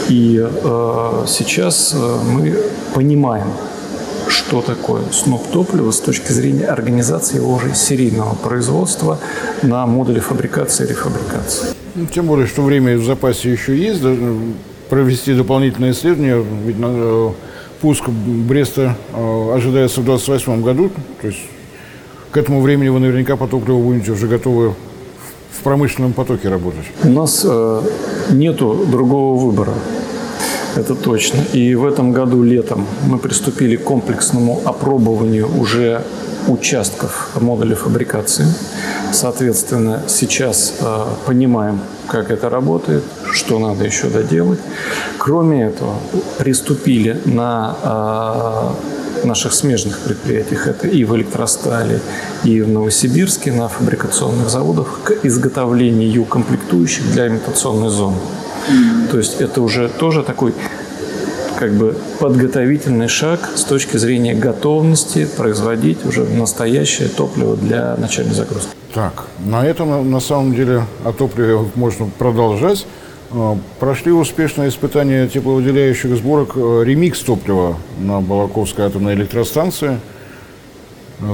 И 0.08 0.40
э, 0.42 1.26
сейчас 1.28 1.96
мы 1.96 2.58
понимаем, 2.94 3.48
что 4.28 4.62
такое 4.62 5.02
сноп 5.12 5.48
топлива 5.52 5.92
с 5.92 6.00
точки 6.00 6.32
зрения 6.32 6.68
организации 6.68 7.38
его 7.38 7.56
уже 7.56 7.76
серийного 7.76 8.36
производства 8.36 9.20
на 9.62 9.86
модуле 9.86 10.22
фабрикации 10.22 10.86
и 10.86 10.90
рефабрикации. 10.90 11.70
Ну, 11.96 12.06
тем 12.06 12.28
более, 12.28 12.48
что 12.48 12.62
время 12.62 12.98
в 12.98 13.04
запасе 13.04 13.52
еще 13.52 13.76
есть, 13.76 14.02
провести 14.90 15.34
дополнительные 15.34 15.92
исследования, 15.92 16.44
ведь 16.66 16.78
Пуск 17.82 18.10
Бреста 18.10 18.98
э, 19.14 19.54
ожидается 19.56 20.02
в 20.02 20.06
2028 20.06 20.62
году. 20.62 20.92
То 21.22 21.28
есть 21.28 21.40
к 22.32 22.38
этому 22.38 22.62
времени 22.62 22.90
вы 22.90 23.00
наверняка 23.00 23.38
по 23.38 23.48
топливу 23.48 23.82
будете 23.82 24.12
уже 24.12 24.28
готовы 24.28 24.74
в 25.52 25.64
промышленном 25.64 26.14
потоке 26.14 26.50
работать. 26.50 26.86
У 27.04 27.10
нас 27.10 27.46
э, 27.48 27.82
нету 28.32 28.86
другого 28.90 29.40
выбора. 29.40 29.74
Это 30.76 30.94
точно. 30.94 31.40
И 31.54 31.74
в 31.76 31.86
этом 31.86 32.12
году 32.12 32.44
летом 32.44 32.86
мы 33.08 33.18
приступили 33.18 33.78
к 33.78 33.84
комплексному 33.84 34.62
опробованию 34.66 35.50
уже 35.60 36.04
участков 36.48 37.30
модуля 37.40 37.76
фабрикации. 37.76 38.46
Соответственно, 39.12 40.04
сейчас 40.08 40.76
э, 40.80 41.06
понимаем, 41.26 41.80
как 42.08 42.32
это 42.32 42.50
работает, 42.50 43.04
что 43.32 43.60
надо 43.60 43.84
еще 43.84 44.08
доделать. 44.08 44.60
Кроме 45.18 45.66
этого, 45.66 45.96
приступили 46.38 47.20
на 47.26 48.74
э, 49.24 49.26
наших 49.26 49.54
смежных 49.54 50.00
предприятиях, 50.00 50.68
это 50.68 50.88
и 50.88 51.04
в 51.04 51.16
Электростале, 51.16 52.00
и 52.44 52.62
в 52.62 52.70
Новосибирске, 52.70 53.52
на 53.52 53.68
фабрикационных 53.68 54.50
заводах, 54.50 55.00
к 55.04 55.12
изготовлению 55.24 56.26
комплектующих 56.26 57.12
для 57.12 57.28
имитационной 57.28 57.90
зоны. 57.90 58.18
То 59.12 59.18
есть 59.18 59.42
это 59.42 59.62
уже 59.62 59.90
тоже 59.90 60.24
такой 60.24 60.54
как 61.58 61.74
бы 61.74 61.98
подготовительный 62.20 63.08
шаг 63.08 63.50
с 63.56 63.64
точки 63.64 63.98
зрения 63.98 64.34
готовности 64.34 65.28
производить 65.38 66.06
уже 66.06 66.24
настоящее 66.24 67.10
топливо 67.10 67.58
для 67.58 67.98
начальной 67.98 68.34
загрузки. 68.34 68.79
Так, 68.94 69.28
на 69.46 69.66
этом 69.66 70.10
на 70.10 70.20
самом 70.20 70.56
деле 70.56 70.84
о 71.04 71.12
топливе 71.12 71.60
можно 71.76 72.10
продолжать. 72.18 72.88
А, 73.32 73.58
прошли 73.80 74.12
успешное 74.12 74.70
испытание 74.70 75.28
тепловыделяющих 75.28 76.16
сборок 76.16 76.54
э, 76.56 76.84
ремикс 76.84 77.20
топлива 77.20 77.78
на 78.00 78.22
Балаковской 78.22 78.86
атомной 78.86 79.14
электростанции. 79.14 80.00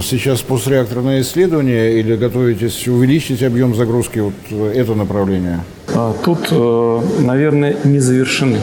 Сейчас 0.01 0.41
постреакторное 0.41 1.21
исследование 1.21 1.99
или 1.99 2.15
готовитесь 2.15 2.87
увеличить 2.87 3.43
объем 3.43 3.75
загрузки 3.75 4.19
вот 4.19 4.33
э, 4.49 4.73
это 4.75 4.95
направление? 4.95 5.63
А, 5.93 6.13
тут, 6.25 6.47
э, 6.51 7.01
наверное, 7.19 7.77
не 7.83 7.99
завершены. 7.99 8.59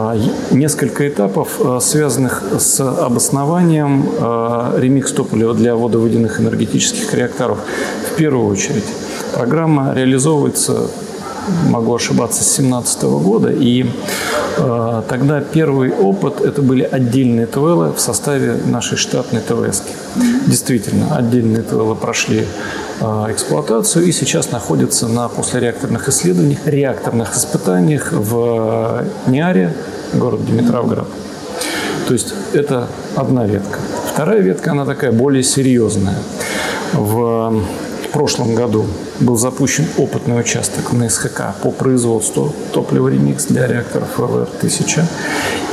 А, 0.00 0.16
несколько 0.52 1.08
этапов, 1.08 1.60
а, 1.60 1.80
связанных 1.80 2.44
с 2.60 2.80
обоснованием 2.80 4.08
а, 4.20 4.78
ремикс 4.78 5.10
топлива 5.10 5.54
для 5.54 5.74
водоводяных 5.74 6.40
энергетических 6.40 7.12
реакторов. 7.14 7.58
В 8.12 8.16
первую 8.16 8.46
очередь, 8.46 8.84
программа 9.34 9.92
реализовывается 9.94 10.88
могу 11.68 11.94
ошибаться, 11.94 12.42
с 12.42 12.56
2017 12.56 13.02
года. 13.02 13.50
И 13.50 13.86
э, 14.56 15.02
тогда 15.08 15.40
первый 15.40 15.90
опыт– 15.92 16.40
это 16.42 16.62
были 16.62 16.82
отдельные 16.82 17.46
ТВЛ 17.46 17.92
в 17.92 18.00
составе 18.00 18.58
нашей 18.66 18.96
штатной 18.96 19.40
ТВС. 19.40 19.82
Действительно, 20.46 21.16
отдельные 21.16 21.62
ТВЛ 21.62 21.94
прошли 21.94 22.46
э, 23.00 23.04
эксплуатацию 23.30 24.06
и 24.06 24.12
сейчас 24.12 24.50
находятся 24.50 25.08
на 25.08 25.28
послереакторных 25.28 26.08
исследованиях, 26.08 26.66
реакторных 26.66 27.36
испытаниях 27.36 28.12
в 28.12 29.04
Ниаре, 29.26 29.74
город 30.14 30.44
Димитровград. 30.44 31.06
То 32.06 32.14
есть 32.14 32.32
это 32.54 32.88
одна 33.16 33.44
ветка. 33.46 33.78
Вторая 34.12 34.40
ветка, 34.40 34.70
она 34.72 34.86
такая 34.86 35.12
более 35.12 35.42
серьезная. 35.42 36.18
В 36.94 37.62
прошлом 38.12 38.54
году 38.54 38.86
был 39.20 39.36
запущен 39.36 39.86
опытный 39.96 40.38
участок 40.40 40.92
на 40.92 41.08
СХК 41.08 41.54
по 41.62 41.70
производству 41.70 42.52
топлива 42.72 43.08
ремикс 43.08 43.46
для 43.46 43.66
реакторов 43.66 44.18
ВВР-1000. 44.18 45.04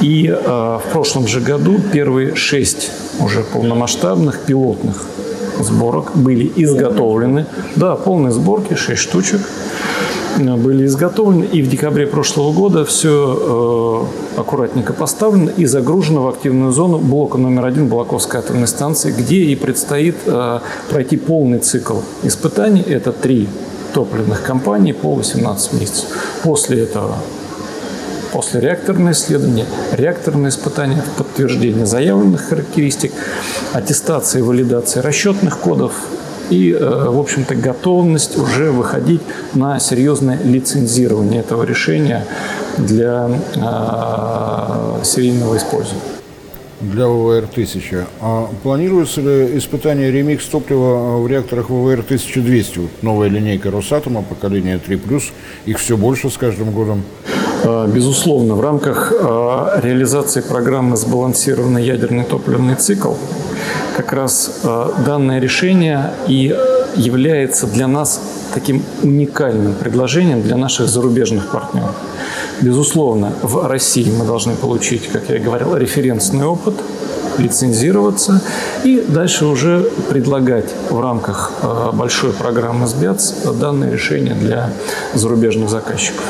И 0.01 0.27
э, 0.27 0.35
в 0.35 0.83
прошлом 0.91 1.27
же 1.27 1.41
году 1.41 1.79
первые 1.91 2.35
шесть 2.35 2.91
уже 3.19 3.43
полномасштабных 3.43 4.41
пилотных 4.41 5.05
сборок 5.59 6.11
были 6.15 6.51
изготовлены. 6.55 7.45
Да, 7.75 7.95
полные 7.95 8.31
сборки, 8.31 8.75
6 8.75 9.01
штучек 9.01 9.41
были 10.37 10.85
изготовлены. 10.85 11.45
И 11.45 11.61
в 11.61 11.69
декабре 11.69 12.07
прошлого 12.07 12.53
года 12.53 12.85
все 12.85 14.07
э, 14.35 14.39
аккуратненько 14.39 14.93
поставлено 14.93 15.49
и 15.49 15.65
загружено 15.65 16.23
в 16.23 16.27
активную 16.27 16.71
зону 16.71 16.99
блока 16.99 17.37
номер 17.37 17.65
один 17.65 17.87
Балаковской 17.87 18.39
атомной 18.39 18.67
станции, 18.67 19.11
где 19.11 19.37
и 19.37 19.55
предстоит 19.55 20.15
э, 20.25 20.59
пройти 20.89 21.17
полный 21.17 21.59
цикл 21.59 21.99
испытаний. 22.23 22.81
Это 22.81 23.11
три 23.11 23.47
топливных 23.93 24.43
компаний 24.43 24.93
по 24.93 25.15
18 25.15 25.73
месяцев. 25.73 26.05
После 26.43 26.83
этого 26.83 27.15
после 28.35 28.59
реакторное 28.59 29.13
исследование, 29.13 29.65
реакторное 29.93 30.49
испытание, 30.49 31.01
подтверждение 31.17 31.85
заявленных 31.85 32.49
характеристик, 32.49 33.13
аттестация 33.71 34.39
и 34.39 34.41
валидация 34.41 35.01
расчетных 35.01 35.57
кодов 35.59 35.93
и, 36.49 36.71
э, 36.71 37.09
в 37.09 37.19
общем-то, 37.19 37.55
готовность 37.55 38.37
уже 38.37 38.71
выходить 38.71 39.21
на 39.53 39.79
серьезное 39.79 40.39
лицензирование 40.43 41.41
этого 41.41 41.63
решения 41.63 42.25
для 42.77 43.29
э, 43.55 45.03
серийного 45.03 45.57
использования. 45.57 46.01
Для 46.81 47.05
ВВР-1000. 47.05 48.03
А 48.21 48.49
планируется 48.61 49.21
ли 49.21 49.57
испытание 49.57 50.11
ремикс 50.11 50.45
топлива 50.45 51.17
в 51.17 51.27
реакторах 51.27 51.69
ВВР-1200? 51.69 52.81
Вот 52.81 52.91
новая 53.01 53.29
линейка 53.29 53.71
Росатома, 53.71 54.21
поколение 54.21 54.79
3+, 54.85 55.23
их 55.65 55.79
все 55.79 55.97
больше 55.97 56.29
с 56.29 56.37
каждым 56.37 56.71
годом. 56.71 57.03
Э, 57.63 57.87
безусловно, 57.87 58.55
в 58.55 58.61
рамках 58.61 59.11
реализации 59.11 60.41
программы 60.41 60.97
«Сбалансированный 60.97 61.83
ядерный 61.83 62.23
топливный 62.23 62.75
цикл» 62.75 63.13
как 63.95 64.11
раз 64.11 64.59
э, 64.63 64.89
данное 65.05 65.39
решение 65.39 66.11
и 66.27 66.53
является 66.95 67.65
для 67.65 67.87
нас 67.87 68.19
таким 68.53 68.83
уникальным 69.03 69.73
предложением 69.73 70.41
для 70.41 70.57
наших 70.57 70.87
зарубежных 70.87 71.49
партнеров. 71.49 71.95
Безусловно, 72.61 73.33
в 73.41 73.67
России 73.67 74.11
мы 74.11 74.25
должны 74.25 74.55
получить, 74.55 75.07
как 75.07 75.29
я 75.29 75.37
и 75.37 75.39
говорил, 75.39 75.75
референсный 75.77 76.45
опыт, 76.45 76.75
лицензироваться 77.37 78.41
и 78.83 79.03
дальше 79.07 79.45
уже 79.45 79.89
предлагать 80.09 80.73
в 80.89 80.99
рамках 80.99 81.51
э, 81.61 81.91
большой 81.93 82.31
программы 82.33 82.87
СБЯЦ 82.87 83.45
данное 83.59 83.91
решение 83.91 84.35
для 84.35 84.71
зарубежных 85.13 85.69
заказчиков. 85.69 86.23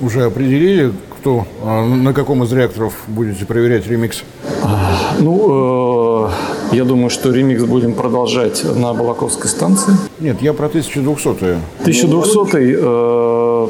Уже 0.00 0.24
определили, 0.24 0.92
кто, 1.20 1.46
э, 1.62 1.84
на 1.84 2.14
каком 2.14 2.44
из 2.44 2.52
реакторов 2.52 2.94
будете 3.08 3.44
проверять 3.44 3.86
ремикс? 3.86 4.22
Ну, 5.18 5.36
Я 6.72 6.84
думаю, 6.84 7.10
что 7.10 7.30
ремикс 7.30 7.64
будем 7.64 7.94
продолжать 7.94 8.64
на 8.64 8.94
Балаковской 8.94 9.48
станции. 9.48 9.92
Нет, 10.20 10.40
я 10.40 10.54
про 10.54 10.68
1200-е. 10.68 11.58
1200 11.80 12.76
э, 12.80 13.68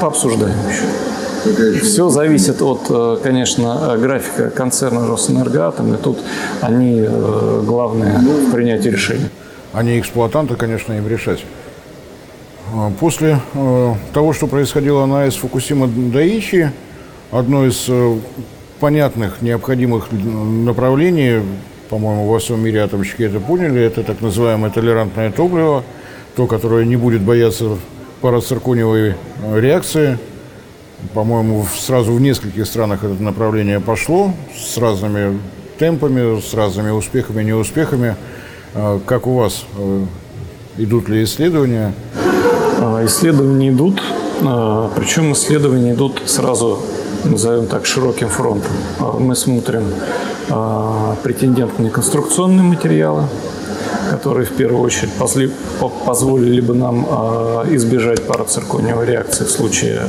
пообсуждаем 0.00 0.56
еще. 0.68 1.80
Все 1.82 2.08
зависит 2.08 2.62
от, 2.62 2.86
э, 2.90 3.18
конечно, 3.22 3.96
графика 3.98 4.50
концерна 4.50 5.06
Росэнергоатом, 5.08 5.94
и 5.94 5.96
тут 5.96 6.18
они 6.60 7.00
э, 7.00 7.62
главные 7.64 8.18
в 8.18 8.52
принятии 8.52 8.88
решений. 8.88 9.28
Они 9.72 9.98
эксплуатанты, 9.98 10.54
конечно, 10.54 10.92
им 10.92 11.08
решать. 11.08 11.44
А, 12.72 12.92
после 13.00 13.40
э, 13.54 13.94
того, 14.12 14.32
что 14.32 14.46
происходило 14.46 15.06
на 15.06 15.22
АЭС 15.22 15.36
Фукусима 15.36 15.88
Даичи, 15.88 16.70
одно 17.30 17.66
из 17.66 17.88
понятных, 18.80 19.42
необходимых 19.42 20.12
направлений, 20.12 21.42
по-моему, 21.88 22.26
во 22.28 22.38
всем 22.38 22.60
мире 22.60 22.82
атомщики 22.82 23.22
это 23.22 23.40
поняли, 23.40 23.80
это 23.80 24.02
так 24.02 24.20
называемое 24.20 24.70
толерантное 24.70 25.32
топливо, 25.32 25.84
то, 26.36 26.46
которое 26.46 26.84
не 26.84 26.96
будет 26.96 27.22
бояться 27.22 27.78
парациркониевой 28.20 29.14
э, 29.42 29.60
реакции. 29.60 30.18
По-моему, 31.14 31.66
сразу 31.78 32.12
в 32.12 32.20
нескольких 32.20 32.66
странах 32.66 33.04
это 33.04 33.22
направление 33.22 33.80
пошло 33.80 34.32
с 34.56 34.76
разными 34.78 35.38
темпами, 35.78 36.40
с 36.40 36.54
разными 36.54 36.90
успехами 36.90 37.42
неуспехами. 37.44 38.16
А, 38.74 39.00
как 39.04 39.26
у 39.26 39.34
вас? 39.34 39.64
Идут 40.76 41.08
ли 41.08 41.24
исследования? 41.24 41.92
Исследования 43.04 43.70
идут, 43.70 44.00
причем 44.94 45.32
исследования 45.32 45.94
идут 45.94 46.22
сразу, 46.26 46.80
назовем 47.24 47.66
так, 47.66 47.86
широким 47.86 48.28
фронтом. 48.28 48.72
А, 48.98 49.18
мы 49.18 49.34
смотрим 49.34 49.84
претендентные 51.22 51.88
на 51.88 51.90
конструкционные 51.90 52.62
материалы, 52.62 53.24
которые 54.10 54.46
в 54.46 54.52
первую 54.52 54.82
очередь 54.82 55.10
позволили 56.06 56.62
бы 56.62 56.74
нам 56.74 57.04
избежать 57.74 58.26
парациркониевой 58.26 59.04
реакции 59.04 59.44
в 59.44 59.50
случае 59.50 60.00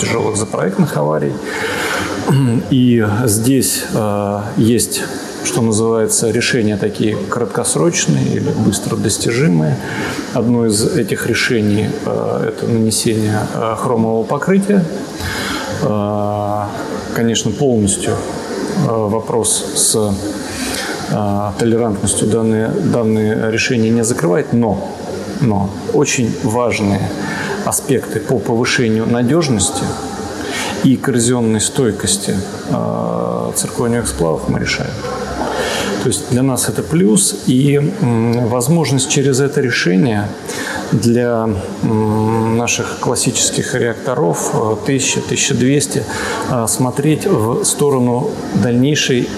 тяжелых 0.00 0.38
запроектных 0.38 0.96
аварий. 0.96 1.32
И 2.70 3.06
здесь 3.26 3.84
есть 4.56 5.02
что 5.44 5.60
называется, 5.60 6.30
решения 6.30 6.76
такие 6.76 7.16
краткосрочные 7.16 8.24
или 8.26 8.50
быстро 8.64 8.96
достижимые. 8.96 9.76
Одно 10.34 10.66
из 10.66 10.84
этих 10.96 11.26
решений 11.26 11.88
это 12.04 12.66
нанесение 12.66 13.40
хромового 13.76 14.24
покрытия. 14.24 14.84
Э, 15.82 16.64
конечно, 17.14 17.50
полностью 17.50 18.14
вопрос 18.86 19.64
с 19.76 20.14
толерантностью 21.58 22.26
данные, 22.26 22.68
данные 22.68 23.50
решения 23.50 23.90
не 23.90 24.02
закрывает, 24.02 24.54
но, 24.54 24.88
но 25.42 25.68
очень 25.92 26.34
важные 26.42 27.06
аспекты 27.66 28.18
по 28.18 28.38
повышению 28.38 29.06
надежности 29.06 29.84
и 30.84 30.96
коррозионной 30.96 31.60
стойкости 31.60 32.34
циркониевых 33.54 34.08
сплавов 34.08 34.48
мы 34.48 34.58
решаем. 34.58 34.92
То 36.02 36.08
есть 36.08 36.30
для 36.30 36.42
нас 36.42 36.68
это 36.68 36.82
плюс 36.82 37.42
и 37.46 37.78
возможность 38.00 39.08
через 39.08 39.38
это 39.38 39.60
решение 39.60 40.28
для 40.92 41.48
наших 41.82 42.98
классических 43.00 43.74
реакторов 43.74 44.54
1000-1200 44.86 45.98
э, 45.98 46.02
э, 46.50 46.66
смотреть 46.68 47.26
в 47.26 47.64
сторону 47.64 48.30
дальнейшей 48.62 49.28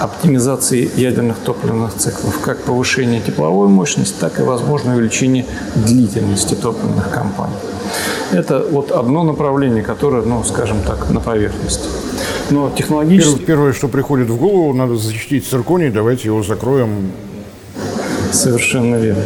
оптимизации 0.00 0.90
ядерных 0.96 1.38
топливных 1.38 1.94
циклов, 1.94 2.40
как 2.40 2.62
повышение 2.62 3.20
тепловой 3.20 3.68
мощности, 3.68 4.14
так 4.18 4.40
и, 4.40 4.42
возможно, 4.42 4.94
увеличение 4.94 5.46
длительности 5.76 6.54
топливных 6.54 7.10
кампаний. 7.10 7.56
Это 8.32 8.58
вот 8.58 8.90
одно 8.90 9.22
направление, 9.22 9.82
которое, 9.82 10.22
ну, 10.22 10.42
скажем 10.42 10.78
так, 10.84 11.10
на 11.10 11.20
поверхности. 11.20 11.88
Но 12.50 12.70
технологически... 12.76 13.44
Первое, 13.44 13.72
что 13.72 13.88
приходит 13.88 14.28
в 14.28 14.36
голову, 14.36 14.72
надо 14.74 14.96
защитить 14.96 15.46
цирконий, 15.46 15.90
давайте 15.90 16.28
его 16.28 16.42
закроем. 16.42 17.12
Совершенно 18.32 18.96
верно. 18.96 19.22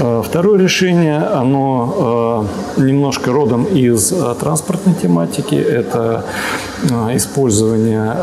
Э, 0.00 0.22
второе 0.24 0.60
решение, 0.60 1.18
оно 1.18 2.46
э, 2.76 2.82
немножко 2.82 3.32
родом 3.32 3.64
из 3.64 4.12
э, 4.12 4.34
транспортной 4.38 4.94
тематики. 4.94 5.54
Это 5.54 6.24
использование 7.12 8.14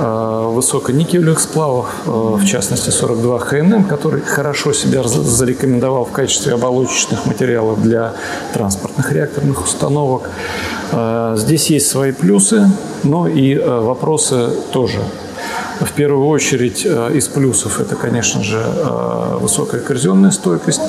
высоконикелевых 0.52 1.42
сплавов, 1.42 1.90
в 2.06 2.46
частности 2.46 2.90
42 2.90 3.40
ХНМ, 3.40 3.84
который 3.84 4.22
хорошо 4.22 4.72
себя 4.72 5.04
зарекомендовал 5.04 6.06
в 6.06 6.12
качестве 6.12 6.54
оболочечных 6.54 7.26
материалов 7.26 7.82
для 7.82 8.14
транспортных 8.54 9.12
реакторных 9.12 9.66
установок. 9.66 10.30
Здесь 11.36 11.70
есть 11.70 11.88
свои 11.88 12.14
плюсы, 12.14 12.72
но 13.04 13.28
и 13.28 13.58
вопросы 13.58 14.52
тоже 14.72 15.02
в 15.82 15.92
первую 15.92 16.28
очередь 16.28 16.86
э, 16.86 17.12
из 17.16 17.28
плюсов 17.28 17.80
это, 17.80 17.96
конечно 17.96 18.44
же, 18.44 18.62
э, 18.64 19.38
высокая 19.42 19.82
коррозионная 19.82 20.32
стойкость, 20.32 20.82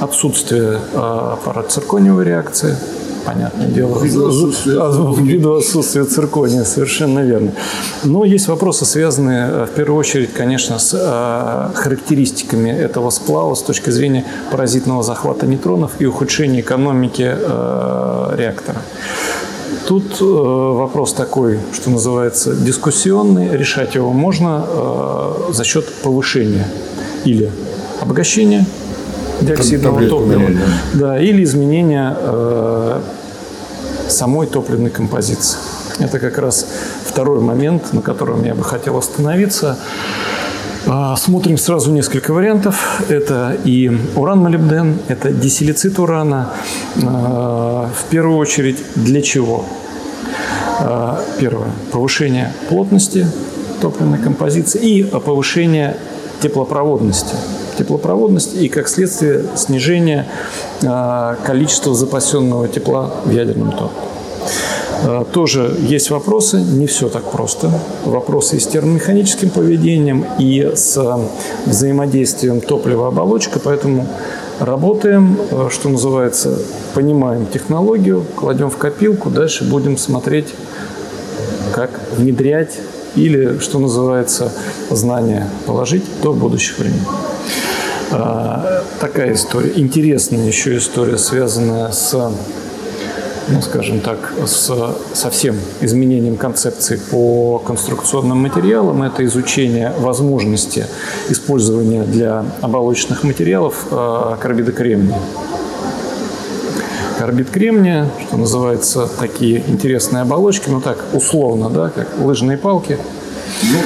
отсутствие 0.00 0.78
э, 0.92 1.36
парациркониевой 1.44 2.24
реакции, 2.24 2.76
понятное 3.26 3.66
дело, 3.66 3.98
ввиду 4.00 5.12
ввиду 5.14 5.54
отсутствия 5.54 6.04
циркония, 6.04 6.64
совершенно 6.64 7.20
верно. 7.20 7.52
Но 8.04 8.24
есть 8.24 8.48
вопросы, 8.48 8.84
связанные 8.84 9.66
в 9.66 9.70
первую 9.70 9.98
очередь, 9.98 10.32
конечно, 10.32 10.78
с 10.78 11.72
характеристиками 11.74 12.70
этого 12.70 13.10
сплава 13.10 13.54
с 13.54 13.62
точки 13.62 13.90
зрения 13.90 14.24
паразитного 14.50 15.02
захвата 15.02 15.46
нейтронов 15.46 15.92
и 15.98 16.06
ухудшения 16.06 16.60
экономики 16.60 17.36
реактора. 18.36 18.82
Тут 19.88 20.20
э, 20.20 20.24
вопрос 20.24 21.14
такой, 21.14 21.58
что 21.72 21.88
называется, 21.88 22.54
дискуссионный. 22.54 23.56
Решать 23.56 23.94
его 23.94 24.12
можно 24.12 24.66
э, 24.68 25.52
за 25.52 25.64
счет 25.64 25.90
повышения 26.02 26.68
или 27.24 27.50
обогащения 28.02 28.66
диоксидного 29.40 30.06
топлива, 30.06 30.50
да, 30.92 31.18
или 31.18 31.42
изменения 31.42 32.14
э, 32.20 33.00
самой 34.08 34.46
топливной 34.46 34.90
композиции. 34.90 35.58
Это 35.98 36.18
как 36.18 36.36
раз 36.36 36.66
второй 37.06 37.40
момент, 37.40 37.94
на 37.94 38.02
котором 38.02 38.44
я 38.44 38.54
бы 38.54 38.64
хотел 38.64 38.98
остановиться. 38.98 39.78
А, 40.90 41.16
смотрим 41.16 41.58
сразу 41.58 41.92
несколько 41.92 42.32
вариантов. 42.32 43.02
Это 43.10 43.54
и 43.62 43.90
уран-молибден, 44.16 44.96
это 45.08 45.30
десилицит 45.30 45.98
урана. 45.98 46.50
А, 47.04 47.90
в 47.94 48.04
первую 48.04 48.38
очередь 48.38 48.78
для 48.94 49.20
чего? 49.20 49.66
А, 50.80 51.22
первое– 51.38 51.68
повышение 51.92 52.54
плотности 52.70 53.26
топливной 53.82 54.18
композиции 54.18 54.80
и 54.80 55.02
повышение 55.04 55.98
теплопроводности. 56.40 57.36
Теплопроводность 57.78 58.54
и, 58.54 58.68
как 58.68 58.88
следствие, 58.88 59.44
снижение 59.56 60.26
количества 61.44 61.94
запасенного 61.94 62.66
тепла 62.66 63.12
в 63.24 63.30
ядерном 63.30 63.72
топливе. 63.72 64.08
Э, 65.02 65.24
тоже 65.32 65.74
есть 65.80 66.10
вопросы, 66.10 66.60
не 66.60 66.86
все 66.86 67.08
так 67.08 67.30
просто. 67.30 67.70
Вопросы 68.04 68.56
и 68.56 68.60
с 68.60 68.66
термомеханическим 68.66 69.50
поведением, 69.50 70.26
и 70.38 70.72
с 70.74 71.18
взаимодействием 71.66 72.60
топлива-оболочка, 72.60 73.60
поэтому 73.60 74.06
работаем, 74.58 75.38
э, 75.50 75.68
что 75.70 75.88
называется, 75.88 76.58
понимаем 76.94 77.46
технологию, 77.46 78.24
кладем 78.34 78.70
в 78.70 78.76
копилку, 78.76 79.30
дальше 79.30 79.64
будем 79.64 79.96
смотреть, 79.96 80.48
как 81.72 81.90
внедрять 82.16 82.76
или, 83.14 83.58
что 83.58 83.78
называется, 83.78 84.52
знания 84.90 85.48
положить 85.66 86.04
до 86.22 86.32
будущих 86.32 86.78
времен. 86.78 87.04
Э, 88.10 88.82
такая 89.00 89.34
история. 89.34 89.72
Интересная 89.76 90.46
еще 90.46 90.76
история, 90.76 91.18
связанная 91.18 91.92
с 91.92 92.32
ну, 93.48 93.62
скажем 93.62 94.00
так, 94.00 94.32
с 94.46 94.70
совсем 95.14 95.56
изменением 95.80 96.36
концепции 96.36 97.00
по 97.10 97.58
конструкционным 97.58 98.38
материалам. 98.38 99.02
Это 99.02 99.24
изучение 99.24 99.92
возможности 99.98 100.86
использования 101.28 102.04
для 102.04 102.44
оболочечных 102.60 103.24
материалов 103.24 103.86
э, 103.90 104.36
карбида 104.40 104.72
кремния. 104.72 105.18
Карбид 107.18 107.50
кремния, 107.50 108.08
что 108.26 108.36
называется, 108.36 109.08
такие 109.18 109.64
интересные 109.66 110.22
оболочки, 110.22 110.68
ну 110.68 110.80
так, 110.80 111.04
условно, 111.12 111.68
да, 111.68 111.88
как 111.88 112.06
лыжные 112.20 112.56
палки, 112.58 112.98
ну, 113.62 113.78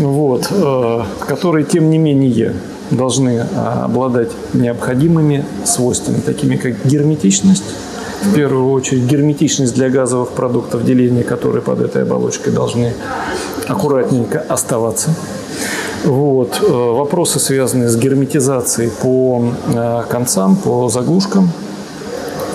да. 0.00 0.06
вот, 0.06 0.48
э, 0.50 1.02
которые, 1.26 1.64
тем 1.64 1.88
не 1.88 1.98
менее, 1.98 2.54
должны 2.90 3.30
э, 3.30 3.44
обладать 3.84 4.30
необходимыми 4.52 5.44
свойствами, 5.64 6.20
такими 6.20 6.56
как 6.56 6.84
герметичность, 6.84 7.64
в 8.24 8.34
первую 8.34 8.70
очередь 8.70 9.04
герметичность 9.04 9.74
для 9.74 9.90
газовых 9.90 10.30
продуктов 10.30 10.84
деления, 10.84 11.22
которые 11.22 11.62
под 11.62 11.80
этой 11.80 12.02
оболочкой 12.02 12.52
должны 12.52 12.94
аккуратненько 13.68 14.40
оставаться. 14.48 15.14
Вот. 16.04 16.60
Вопросы, 16.60 17.38
связанные 17.38 17.88
с 17.88 17.96
герметизацией 17.96 18.90
по 18.90 19.52
концам, 20.08 20.56
по 20.56 20.88
заглушкам. 20.88 21.50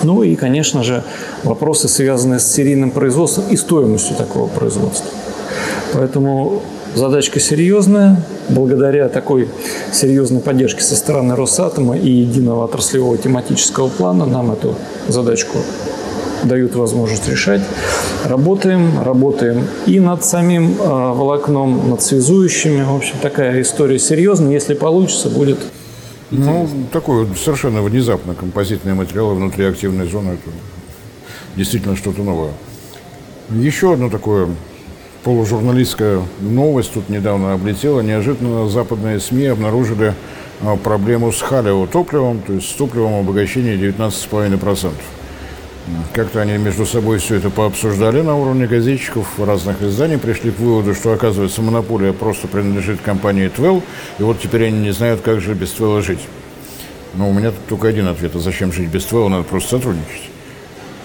Ну 0.02 0.22
и, 0.22 0.34
конечно 0.34 0.82
же, 0.82 1.02
вопросы, 1.44 1.88
связанные 1.88 2.38
с 2.40 2.46
серийным 2.46 2.90
производством 2.90 3.44
и 3.50 3.56
стоимостью 3.56 4.16
такого 4.16 4.48
производства. 4.48 5.10
Поэтому 5.92 6.62
задачка 6.94 7.40
серьезная. 7.40 8.22
Благодаря 8.48 9.08
такой 9.08 9.48
серьезной 9.92 10.40
поддержке 10.40 10.82
со 10.82 10.96
стороны 10.96 11.36
Росатома 11.36 11.96
и 11.96 12.10
единого 12.10 12.64
отраслевого 12.64 13.16
тематического 13.16 13.88
плана 13.88 14.26
нам 14.26 14.52
эту 14.52 14.74
задачку 15.08 15.58
дают 16.44 16.74
возможность 16.74 17.28
решать. 17.28 17.62
Работаем, 18.24 19.02
работаем 19.02 19.66
и 19.86 20.00
над 20.00 20.24
самим 20.24 20.74
э, 20.80 20.84
волокном, 20.84 21.90
над 21.90 22.02
связующими. 22.02 22.82
В 22.82 22.96
общем, 22.96 23.14
такая 23.20 23.60
история 23.60 23.98
серьезная. 23.98 24.52
Если 24.52 24.74
получится, 24.74 25.28
будет 25.28 25.58
ну, 26.30 26.68
такой 26.92 27.24
вот 27.24 27.36
совершенно 27.38 27.82
внезапно 27.82 28.34
композитные 28.34 28.94
материалы 28.94 29.34
внутри 29.34 29.64
активной 29.64 30.08
зоны. 30.08 30.30
Это 30.30 30.50
действительно 31.56 31.96
что-то 31.96 32.22
новое. 32.22 32.52
Еще 33.50 33.92
одно 33.92 34.08
такое 34.08 34.48
полужурналистская 35.24 36.22
новость 36.40 36.94
тут 36.94 37.08
недавно 37.08 37.52
облетела. 37.52 38.00
Неожиданно 38.00 38.68
западные 38.68 39.20
СМИ 39.20 39.46
обнаружили 39.46 40.14
а, 40.62 40.76
проблему 40.76 41.32
с 41.32 41.40
халио 41.40 41.86
топливом, 41.86 42.40
то 42.40 42.52
есть 42.54 42.70
с 42.70 42.72
топливом 42.72 43.20
обогащения 43.20 43.76
19,5%. 43.76 44.92
Как-то 46.12 46.40
они 46.40 46.52
между 46.58 46.86
собой 46.86 47.18
все 47.18 47.36
это 47.36 47.50
пообсуждали 47.50 48.20
на 48.20 48.36
уровне 48.36 48.66
газетчиков 48.66 49.26
разных 49.38 49.82
изданий, 49.82 50.18
пришли 50.18 50.50
к 50.50 50.58
выводу, 50.58 50.94
что, 50.94 51.12
оказывается, 51.12 51.62
монополия 51.62 52.12
просто 52.12 52.48
принадлежит 52.48 53.00
компании 53.00 53.48
Твел, 53.48 53.82
и 54.18 54.22
вот 54.22 54.40
теперь 54.40 54.66
они 54.66 54.78
не 54.78 54.92
знают, 54.92 55.20
как 55.22 55.40
же 55.40 55.54
без 55.54 55.72
Твела 55.72 56.02
жить. 56.02 56.20
Но 57.14 57.28
у 57.28 57.32
меня 57.32 57.50
тут 57.50 57.66
только 57.66 57.88
один 57.88 58.06
ответ, 58.06 58.36
а 58.36 58.38
зачем 58.38 58.72
жить 58.72 58.88
без 58.88 59.04
Твела, 59.04 59.28
надо 59.28 59.44
просто 59.44 59.70
сотрудничать. 59.70 60.29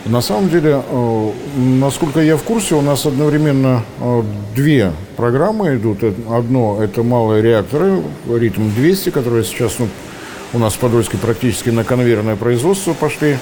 На 0.05 0.21
самом 0.21 0.49
деле, 0.49 0.83
э, 0.87 1.31
насколько 1.57 2.19
я 2.21 2.37
в 2.37 2.43
курсе, 2.43 2.75
у 2.75 2.81
нас 2.81 3.07
одновременно 3.07 3.83
э, 3.99 4.23
две 4.55 4.91
программы 5.17 5.77
идут. 5.77 6.03
Одно– 6.29 6.79
это 6.83 7.01
малые 7.01 7.41
реакторы, 7.41 8.03
ритм 8.29 8.69
200, 8.69 9.09
которые 9.09 9.43
сейчас 9.43 9.79
ну, 9.79 9.87
у 10.53 10.59
нас 10.59 10.73
в 10.73 10.77
Подольске 10.77 11.17
практически 11.17 11.69
на 11.71 11.83
конвейерное 11.83 12.35
производство 12.35 12.93
пошли. 12.93 13.37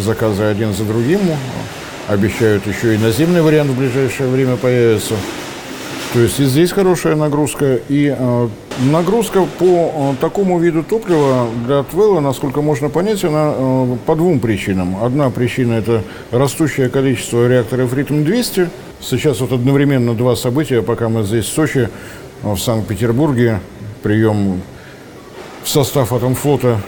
Заказы 0.00 0.44
один 0.44 0.72
за 0.72 0.84
другим. 0.84 1.18
Обещают 2.06 2.64
еще 2.64 2.94
и 2.94 2.98
наземный 2.98 3.42
вариант 3.42 3.70
в 3.70 3.76
ближайшее 3.76 4.28
время 4.28 4.56
появится. 4.56 5.14
То 6.12 6.18
есть 6.20 6.38
и 6.40 6.44
здесь 6.44 6.72
хорошая 6.72 7.16
нагрузка. 7.16 7.80
И 7.88 8.14
э, 8.14 8.48
нагрузка 8.90 9.46
по 9.58 10.14
э, 10.14 10.20
такому 10.20 10.58
виду 10.58 10.82
топлива 10.82 11.48
для 11.66 11.84
Твелла, 11.84 12.20
насколько 12.20 12.60
можно 12.60 12.90
понять, 12.90 13.24
она 13.24 13.54
э, 13.56 13.96
по 14.04 14.14
двум 14.14 14.38
причинам. 14.38 15.02
Одна 15.02 15.30
причина– 15.30 15.72
это 15.78 16.02
растущее 16.30 16.90
количество 16.90 17.48
реакторов 17.48 17.94
ритм-200. 17.94 18.68
Сейчас 19.00 19.40
вот 19.40 19.52
одновременно 19.52 20.12
два 20.14 20.36
события, 20.36 20.82
пока 20.82 21.08
мы 21.08 21.22
здесь 21.22 21.46
в 21.46 21.52
Сочи, 21.52 21.88
в 22.42 22.58
Санкт-Петербурге, 22.58 23.60
прием 24.02 24.60
в 25.64 25.68
состав 25.68 26.12
Атомфлота 26.12 26.78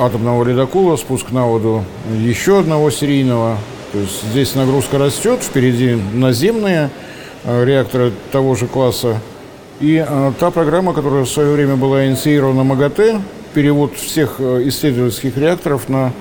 атомного 0.00 0.42
ледокола, 0.42 0.96
спуск 0.96 1.32
на 1.32 1.46
воду 1.46 1.84
еще 2.18 2.60
одного 2.60 2.90
серийного. 2.90 3.58
То 3.92 3.98
есть 3.98 4.22
здесь 4.30 4.54
нагрузка 4.54 4.96
растет, 4.96 5.40
впереди 5.42 5.98
наземные– 6.14 6.88
Э, 7.00 7.15
реактора 7.46 8.10
того 8.32 8.54
же 8.54 8.66
класса. 8.66 9.20
И 9.80 10.04
э, 10.06 10.32
та 10.38 10.50
программа, 10.50 10.94
которая 10.94 11.24
в 11.24 11.28
свое 11.28 11.52
время 11.52 11.76
была 11.76 12.06
инициирована 12.06 12.64
МАГАТЭ, 12.64 13.20
перевод 13.54 13.94
всех 13.94 14.36
э, 14.38 14.62
исследовательских 14.68 15.36
реакторов 15.36 15.88
на 15.88 16.12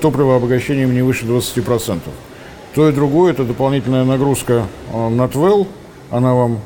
топливо 0.00 0.36
обогащением 0.36 0.94
не 0.94 1.02
выше 1.02 1.26
20%. 1.26 1.98
То 2.74 2.88
и 2.88 2.92
другое– 2.92 3.32
это 3.32 3.44
дополнительная 3.44 4.04
нагрузка 4.04 4.66
на 4.92 5.28
ТВЕЛ. 5.28 5.66
Она 6.10 6.34
вам 6.34 6.60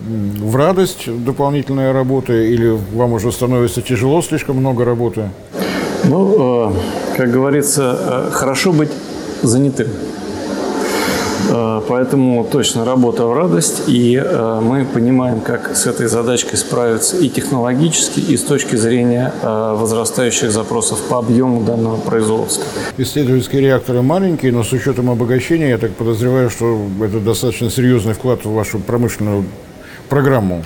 в 0.00 0.54
радость 0.54 1.08
дополнительная 1.24 1.92
работа 1.94 2.34
или 2.34 2.78
вам 2.94 3.14
уже 3.14 3.32
становится 3.32 3.80
тяжело, 3.80 4.20
слишком 4.20 4.56
много 4.56 4.84
работы? 4.84 5.30
Ну, 6.04 6.74
как 7.16 7.30
говорится, 7.30 8.28
хорошо 8.30 8.72
быть 8.72 8.90
занятым. 9.42 9.88
Э, 11.50 11.80
поэтому 11.88 12.44
точно 12.44 12.84
работа 12.84 13.26
в 13.26 13.32
радость, 13.32 13.82
и 13.88 14.16
э, 14.16 14.60
мы 14.62 14.84
понимаем, 14.84 15.40
как 15.40 15.76
с 15.76 15.86
этой 15.86 16.06
задачкой 16.06 16.56
справиться 16.56 17.16
и 17.16 17.28
технологически, 17.28 18.20
и 18.20 18.36
с 18.36 18.42
точки 18.42 18.76
зрения 18.76 19.32
э, 19.42 19.76
возрастающих 19.76 20.52
запросов 20.52 21.00
по 21.08 21.18
объему 21.18 21.62
данного 21.62 21.96
производства. 21.96 22.64
Исследовательские 22.98 23.62
реакторы 23.62 24.02
маленькие, 24.02 24.52
но 24.52 24.62
с 24.62 24.72
учетом 24.72 25.10
обогащения, 25.10 25.70
я 25.70 25.78
так 25.78 25.92
подозреваю, 25.92 26.50
что 26.50 26.80
это 27.02 27.18
достаточно 27.18 27.68
серьезный 27.68 28.14
вклад 28.14 28.44
в 28.44 28.52
вашу 28.52 28.78
промышленную 28.78 29.44
программу. 30.08 30.62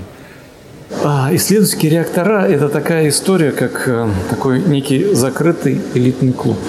А, 1.03 1.30
исследовательские 1.32 1.93
реактора– 1.93 2.47
это 2.49 2.68
такая 2.68 3.09
история, 3.09 3.53
как 3.53 3.89
такой 4.28 4.61
некий 4.61 5.14
закрытый 5.14 5.80
элитный 5.95 6.32
клуб– 6.32 6.59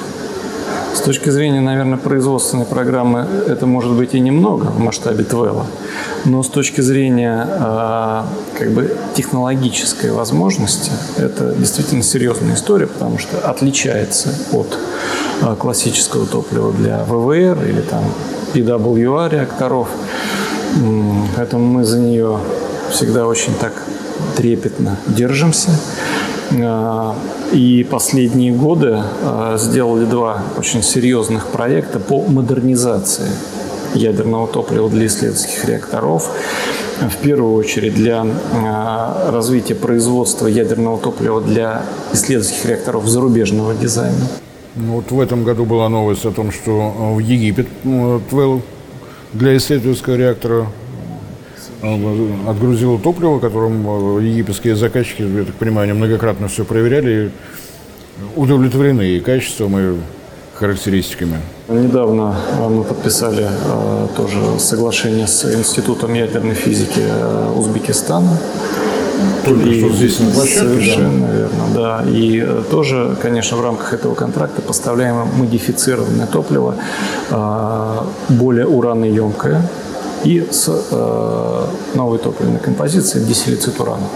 с 0.95 1.01
точки 1.01 1.29
зрения, 1.29 1.59
наверное, 1.59 1.97
производственной 1.97 2.65
программы 2.65 3.27
это 3.47 3.65
может 3.65 3.91
быть 3.91 4.13
и 4.13 4.19
немного 4.19 4.65
в 4.65 4.79
масштабе 4.79 5.25
Твела, 5.25 5.65
но 6.23 6.41
с 6.41 6.47
точки 6.47 6.79
зрения 6.79 7.45
э, 7.47 8.21
как 8.57 8.71
бы 8.71 8.97
технологической 9.13 10.11
возможности 10.11 10.91
это 11.17 11.53
действительно 11.53 12.01
серьезная 12.01 12.55
история, 12.55 12.87
потому 12.87 13.17
что 13.17 13.37
отличается 13.39 14.33
от 14.53 14.77
э, 15.41 15.55
классического 15.59 16.25
топлива 16.25 16.71
для 16.71 17.03
ВВР 17.03 17.65
или 17.65 17.81
там 17.81 18.05
PWR 18.53 19.29
реакторов. 19.29 19.89
Поэтому 21.35 21.65
мы 21.65 21.83
за 21.83 21.99
нее 21.99 22.39
всегда 22.89 23.27
очень 23.27 23.53
так 23.55 23.73
трепетно 24.37 24.97
держимся. 25.07 25.71
А, 26.61 27.15
и 27.53 27.85
последние 27.89 28.53
годы 28.53 29.01
а, 29.23 29.57
сделали 29.57 30.05
два 30.05 30.43
очень 30.57 30.83
серьезных 30.83 31.47
проекта 31.47 31.99
по 31.99 32.21
модернизации 32.23 33.29
ядерного 33.93 34.47
топлива 34.47 34.89
для 34.89 35.07
исследовательских 35.07 35.65
реакторов. 35.65 36.29
В 36.99 37.17
первую 37.17 37.55
очередь 37.55 37.95
для 37.95 38.25
а, 38.53 39.31
развития 39.31 39.75
производства 39.75 40.47
ядерного 40.47 40.97
топлива 40.97 41.41
для 41.41 41.83
исследовательских 42.13 42.65
реакторов 42.65 43.07
зарубежного 43.07 43.73
дизайна. 43.73 44.27
Ну, 44.75 44.95
вот 44.95 45.11
в 45.11 45.19
этом 45.19 45.43
году 45.43 45.65
была 45.65 45.87
новость 45.89 46.25
о 46.25 46.31
том, 46.31 46.51
что 46.51 47.13
в 47.15 47.19
Египет 47.19 47.67
ну, 47.83 48.21
для 49.33 49.55
исследовательского 49.57 50.15
реактора 50.15 50.67
отгрузил 52.47 52.99
топливо, 52.99 53.39
которым 53.39 54.17
э, 54.19 54.23
египетские 54.23 54.75
заказчики, 54.75 55.21
я 55.21 55.43
так 55.43 55.55
понимаю, 55.55 55.89
они 55.89 55.93
многократно 55.93 56.47
все 56.47 56.65
проверяли 56.65 57.11
и 57.27 57.31
удовлетворены 58.35 59.09
и 59.09 59.19
качеством, 59.19 59.77
и 59.77 59.97
характеристиками. 60.55 61.37
Недавно 61.67 62.35
э, 62.59 62.69
мы 62.69 62.83
подписали 62.83 63.47
э, 63.47 64.07
тоже 64.15 64.59
соглашение 64.59 65.27
с 65.27 65.45
Институтом 65.53 66.13
ядерной 66.13 66.55
физики 66.55 67.01
э, 67.01 67.53
Узбекистана. 67.55 68.37
Только 69.45 69.69
и 69.69 69.79
что 69.79 69.93
здесь 69.93 70.19
на 70.19 70.31
площадке. 70.31 70.59
Совершенно 70.59 71.27
да? 71.27 71.33
верно, 71.33 71.63
да. 71.73 72.03
И 72.07 72.43
э, 72.45 72.63
тоже, 72.69 73.15
конечно, 73.21 73.57
в 73.57 73.61
рамках 73.61 73.93
этого 73.93 74.15
контракта 74.15 74.61
поставляем 74.61 75.27
модифицированное 75.37 76.27
топливо, 76.27 76.75
э, 77.29 77.97
более 78.29 78.67
ураноемкое, 78.67 79.61
и 80.25 80.45
с 80.51 80.67
э, 80.67 81.65
новой 81.93 82.17
топливной 82.17 82.59
композицией 82.59 83.25
дисилицит 83.25 83.79
урана. 83.79 84.07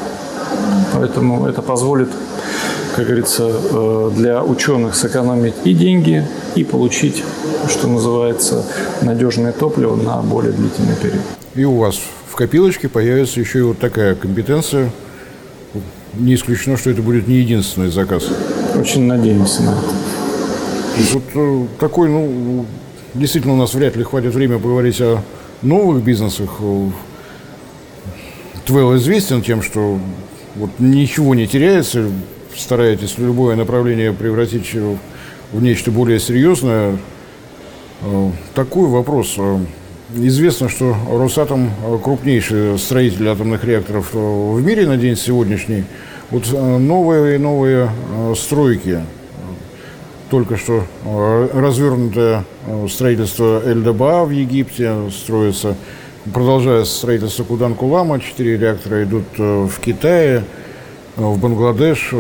Поэтому 0.93 1.47
это 1.47 1.61
позволит, 1.61 2.09
как 2.95 3.05
говорится, 3.05 3.49
э, 3.49 4.11
для 4.15 4.43
ученых 4.43 4.95
сэкономить 4.95 5.53
и 5.63 5.73
деньги, 5.73 6.27
и 6.55 6.63
получить, 6.63 7.23
что 7.69 7.87
называется, 7.87 8.65
надежное 9.01 9.51
топливо 9.51 9.95
на 9.95 10.17
более 10.21 10.51
длительный 10.51 10.95
период. 10.95 11.21
И 11.53 11.63
у 11.63 11.77
вас 11.77 11.99
в 12.27 12.35
копилочке 12.35 12.89
появится 12.89 13.39
еще 13.39 13.59
и 13.59 13.61
вот 13.61 13.79
такая 13.79 14.15
компетенция. 14.15 14.91
Не 16.15 16.33
исключено, 16.33 16.75
что 16.75 16.89
это 16.89 17.03
будет 17.03 17.27
не 17.27 17.35
единственный 17.35 17.91
заказ. 17.91 18.23
Очень 18.75 19.03
надеемся 19.03 19.61
на 19.61 19.69
это. 19.69 21.13
Вот 21.13 21.23
э, 21.35 21.65
такой, 21.79 22.09
ну, 22.09 22.65
действительно 23.13 23.53
у 23.53 23.57
нас 23.57 23.75
вряд 23.75 23.95
ли 23.95 24.03
хватит 24.03 24.33
времени 24.33 24.57
поговорить 24.57 24.99
о 25.01 25.21
новых 25.61 26.03
бизнесах 26.03 26.49
э, 26.59 26.87
Твел 28.65 28.95
известен 28.97 29.41
тем, 29.41 29.61
что 29.61 29.99
вот 30.55 30.69
ничего 30.79 31.33
не 31.33 31.47
теряется, 31.47 32.09
стараетесь 32.55 33.17
любое 33.17 33.55
направление 33.55 34.13
превратить 34.13 34.73
в 34.73 35.61
нечто 35.61 35.91
более 35.91 36.19
серьезное. 36.19 36.97
Э, 38.01 38.31
такой 38.53 38.87
вопрос. 38.87 39.35
Э, 39.37 39.59
Известно, 40.15 40.69
что 40.69 40.95
Росатом 41.07 41.69
крупнейший 42.03 42.79
строитель 42.79 43.27
атомных 43.27 43.63
реакторов 43.63 44.11
в 44.11 44.59
мире 44.59 44.87
на 44.87 44.97
день 44.97 45.15
сегодняшний. 45.15 45.83
Вот 46.31 46.51
новые 46.51 47.35
и 47.35 47.37
новые 47.37 47.91
стройки. 48.35 49.01
Только 50.29 50.57
что 50.57 50.83
развернутое 51.53 52.43
строительство 52.87 53.61
Эльдаба 53.65 54.25
в 54.25 54.29
Египте 54.29 55.09
строится. 55.09 55.75
Продолжается 56.31 56.95
строительство 56.95 57.43
Кудан-Кулама. 57.43 58.19
Четыре 58.19 58.57
реактора 58.57 59.03
идут 59.03 59.25
в 59.37 59.71
Китае, 59.83 60.43
в 61.15 61.39
Бангладеш. 61.39 62.13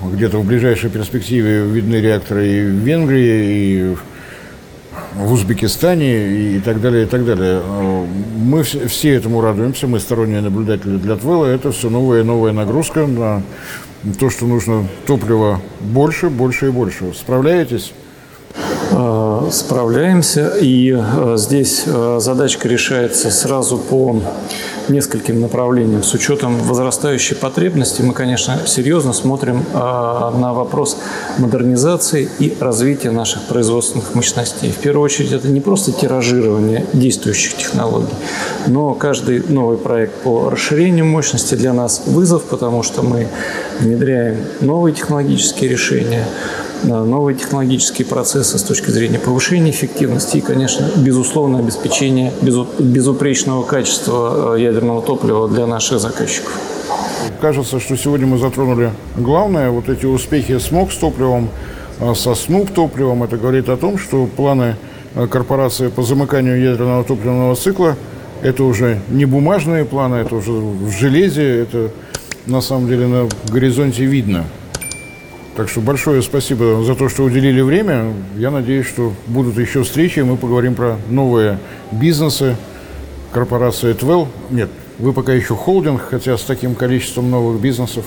Где-то 0.00 0.38
в 0.38 0.46
ближайшей 0.46 0.90
перспективе 0.90 1.64
видны 1.64 1.96
реакторы 1.96 2.46
и 2.46 2.60
в 2.60 2.74
Венгрии, 2.84 3.56
и 3.56 3.96
в 5.16 5.32
Узбекистане 5.32 6.56
и 6.56 6.60
так 6.60 6.80
далее, 6.80 7.02
и 7.02 7.06
так 7.06 7.24
далее. 7.24 7.60
Мы 8.36 8.62
все 8.62 9.14
этому 9.14 9.40
радуемся, 9.40 9.88
мы 9.88 9.98
сторонние 9.98 10.40
наблюдатели 10.40 10.96
для 10.98 11.16
ТВЭЛа. 11.16 11.46
Это 11.46 11.72
все 11.72 11.90
новая 11.90 12.20
и 12.20 12.24
новая 12.24 12.52
нагрузка 12.52 13.08
на 13.08 13.42
то, 14.18 14.30
что 14.30 14.46
нужно 14.46 14.86
топлива 15.06 15.60
больше, 15.80 16.30
больше 16.30 16.68
и 16.68 16.70
больше. 16.70 17.12
Справляетесь? 17.14 17.92
Э, 19.48 19.50
справляемся, 19.50 20.52
и 20.60 20.94
э, 20.96 21.34
здесь 21.36 21.84
э, 21.86 22.18
задачка 22.20 22.68
решается 22.68 23.30
сразу 23.30 23.78
по 23.78 24.20
нескольким 24.88 25.40
направлениям. 25.40 26.02
С 26.02 26.14
учетом 26.14 26.56
возрастающей 26.58 27.36
потребности 27.36 28.02
мы, 28.02 28.14
конечно, 28.14 28.60
серьезно 28.66 29.12
смотрим 29.12 29.62
на 29.74 30.54
вопрос 30.54 30.96
модернизации 31.36 32.26
и 32.38 32.56
развития 32.58 33.10
наших 33.10 33.42
производственных 33.42 34.14
мощностей. 34.14 34.72
В 34.72 34.78
первую 34.78 35.04
очередь 35.04 35.32
это 35.32 35.48
не 35.48 35.60
просто 35.60 35.92
тиражирование 35.92 36.86
действующих 36.94 37.58
технологий, 37.58 38.14
но 38.66 38.94
каждый 38.94 39.42
новый 39.46 39.76
проект 39.76 40.14
по 40.22 40.48
расширению 40.48 41.04
мощности 41.04 41.54
для 41.54 41.74
нас 41.74 42.04
вызов, 42.06 42.44
потому 42.44 42.82
что 42.82 43.02
мы 43.02 43.28
внедряем 43.80 44.38
новые 44.62 44.94
технологические 44.94 45.68
решения, 45.68 46.24
новые 46.84 47.36
технологические 47.36 48.06
процессы 48.06 48.58
с 48.58 48.62
точки 48.62 48.90
зрения 48.90 49.18
повышения 49.18 49.70
эффективности 49.70 50.38
и, 50.38 50.40
конечно, 50.40 50.88
безусловно, 50.96 51.58
обеспечения 51.58 52.32
безупречного 52.42 53.64
качества 53.64 54.56
э, 54.56 54.60
ядерного 54.60 55.02
топлива 55.02 55.48
для 55.48 55.66
наших 55.66 56.00
заказчиков. 56.00 56.52
Кажется, 57.40 57.80
что 57.80 57.96
сегодня 57.96 58.26
мы 58.26 58.38
затронули 58.38 58.92
главное, 59.16 59.70
вот 59.70 59.88
эти 59.88 60.06
успехи 60.06 60.58
с 60.58 60.70
МОК 60.70 60.92
с 60.92 60.96
топливом, 60.96 61.48
э, 62.00 62.14
со 62.14 62.34
СНУП 62.34 62.70
топливом. 62.70 63.22
Это 63.22 63.36
говорит 63.36 63.68
о 63.68 63.76
том, 63.76 63.98
что 63.98 64.26
планы 64.26 64.76
э, 65.14 65.26
корпорации 65.26 65.88
по 65.88 66.02
замыканию 66.02 66.60
ядерного 66.60 67.04
топливного 67.04 67.54
цикла 67.56 67.96
это 68.42 68.62
уже 68.64 69.00
не 69.08 69.24
бумажные 69.24 69.84
планы, 69.84 70.16
это 70.16 70.36
уже 70.36 70.52
в 70.52 70.90
железе, 70.90 71.62
это 71.62 71.90
на 72.46 72.60
самом 72.60 72.88
деле 72.88 73.06
на 73.06 73.28
горизонте 73.50 74.04
видно. 74.04 74.44
Так 75.58 75.68
что 75.68 75.80
большое 75.80 76.22
спасибо 76.22 76.84
за 76.84 76.94
то, 76.94 77.08
что 77.08 77.24
уделили 77.24 77.60
время. 77.60 78.14
Я 78.36 78.52
надеюсь, 78.52 78.86
что 78.86 79.12
будут 79.26 79.58
еще 79.58 79.82
встречи, 79.82 80.20
мы 80.20 80.36
поговорим 80.36 80.76
про 80.76 80.98
новые 81.08 81.58
бизнесы 81.90 82.54
корпорации 83.32 83.92
Твел. 83.92 84.28
Нет, 84.50 84.70
вы 85.00 85.12
пока 85.12 85.32
еще 85.32 85.56
холдинг, 85.56 86.00
хотя 86.10 86.38
с 86.38 86.42
таким 86.42 86.76
количеством 86.76 87.32
новых 87.32 87.60
бизнесов. 87.60 88.04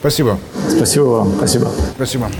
Спасибо. 0.00 0.38
Спасибо 0.66 1.04
вам. 1.04 1.32
Спасибо. 1.36 1.70
Спасибо. 1.96 2.30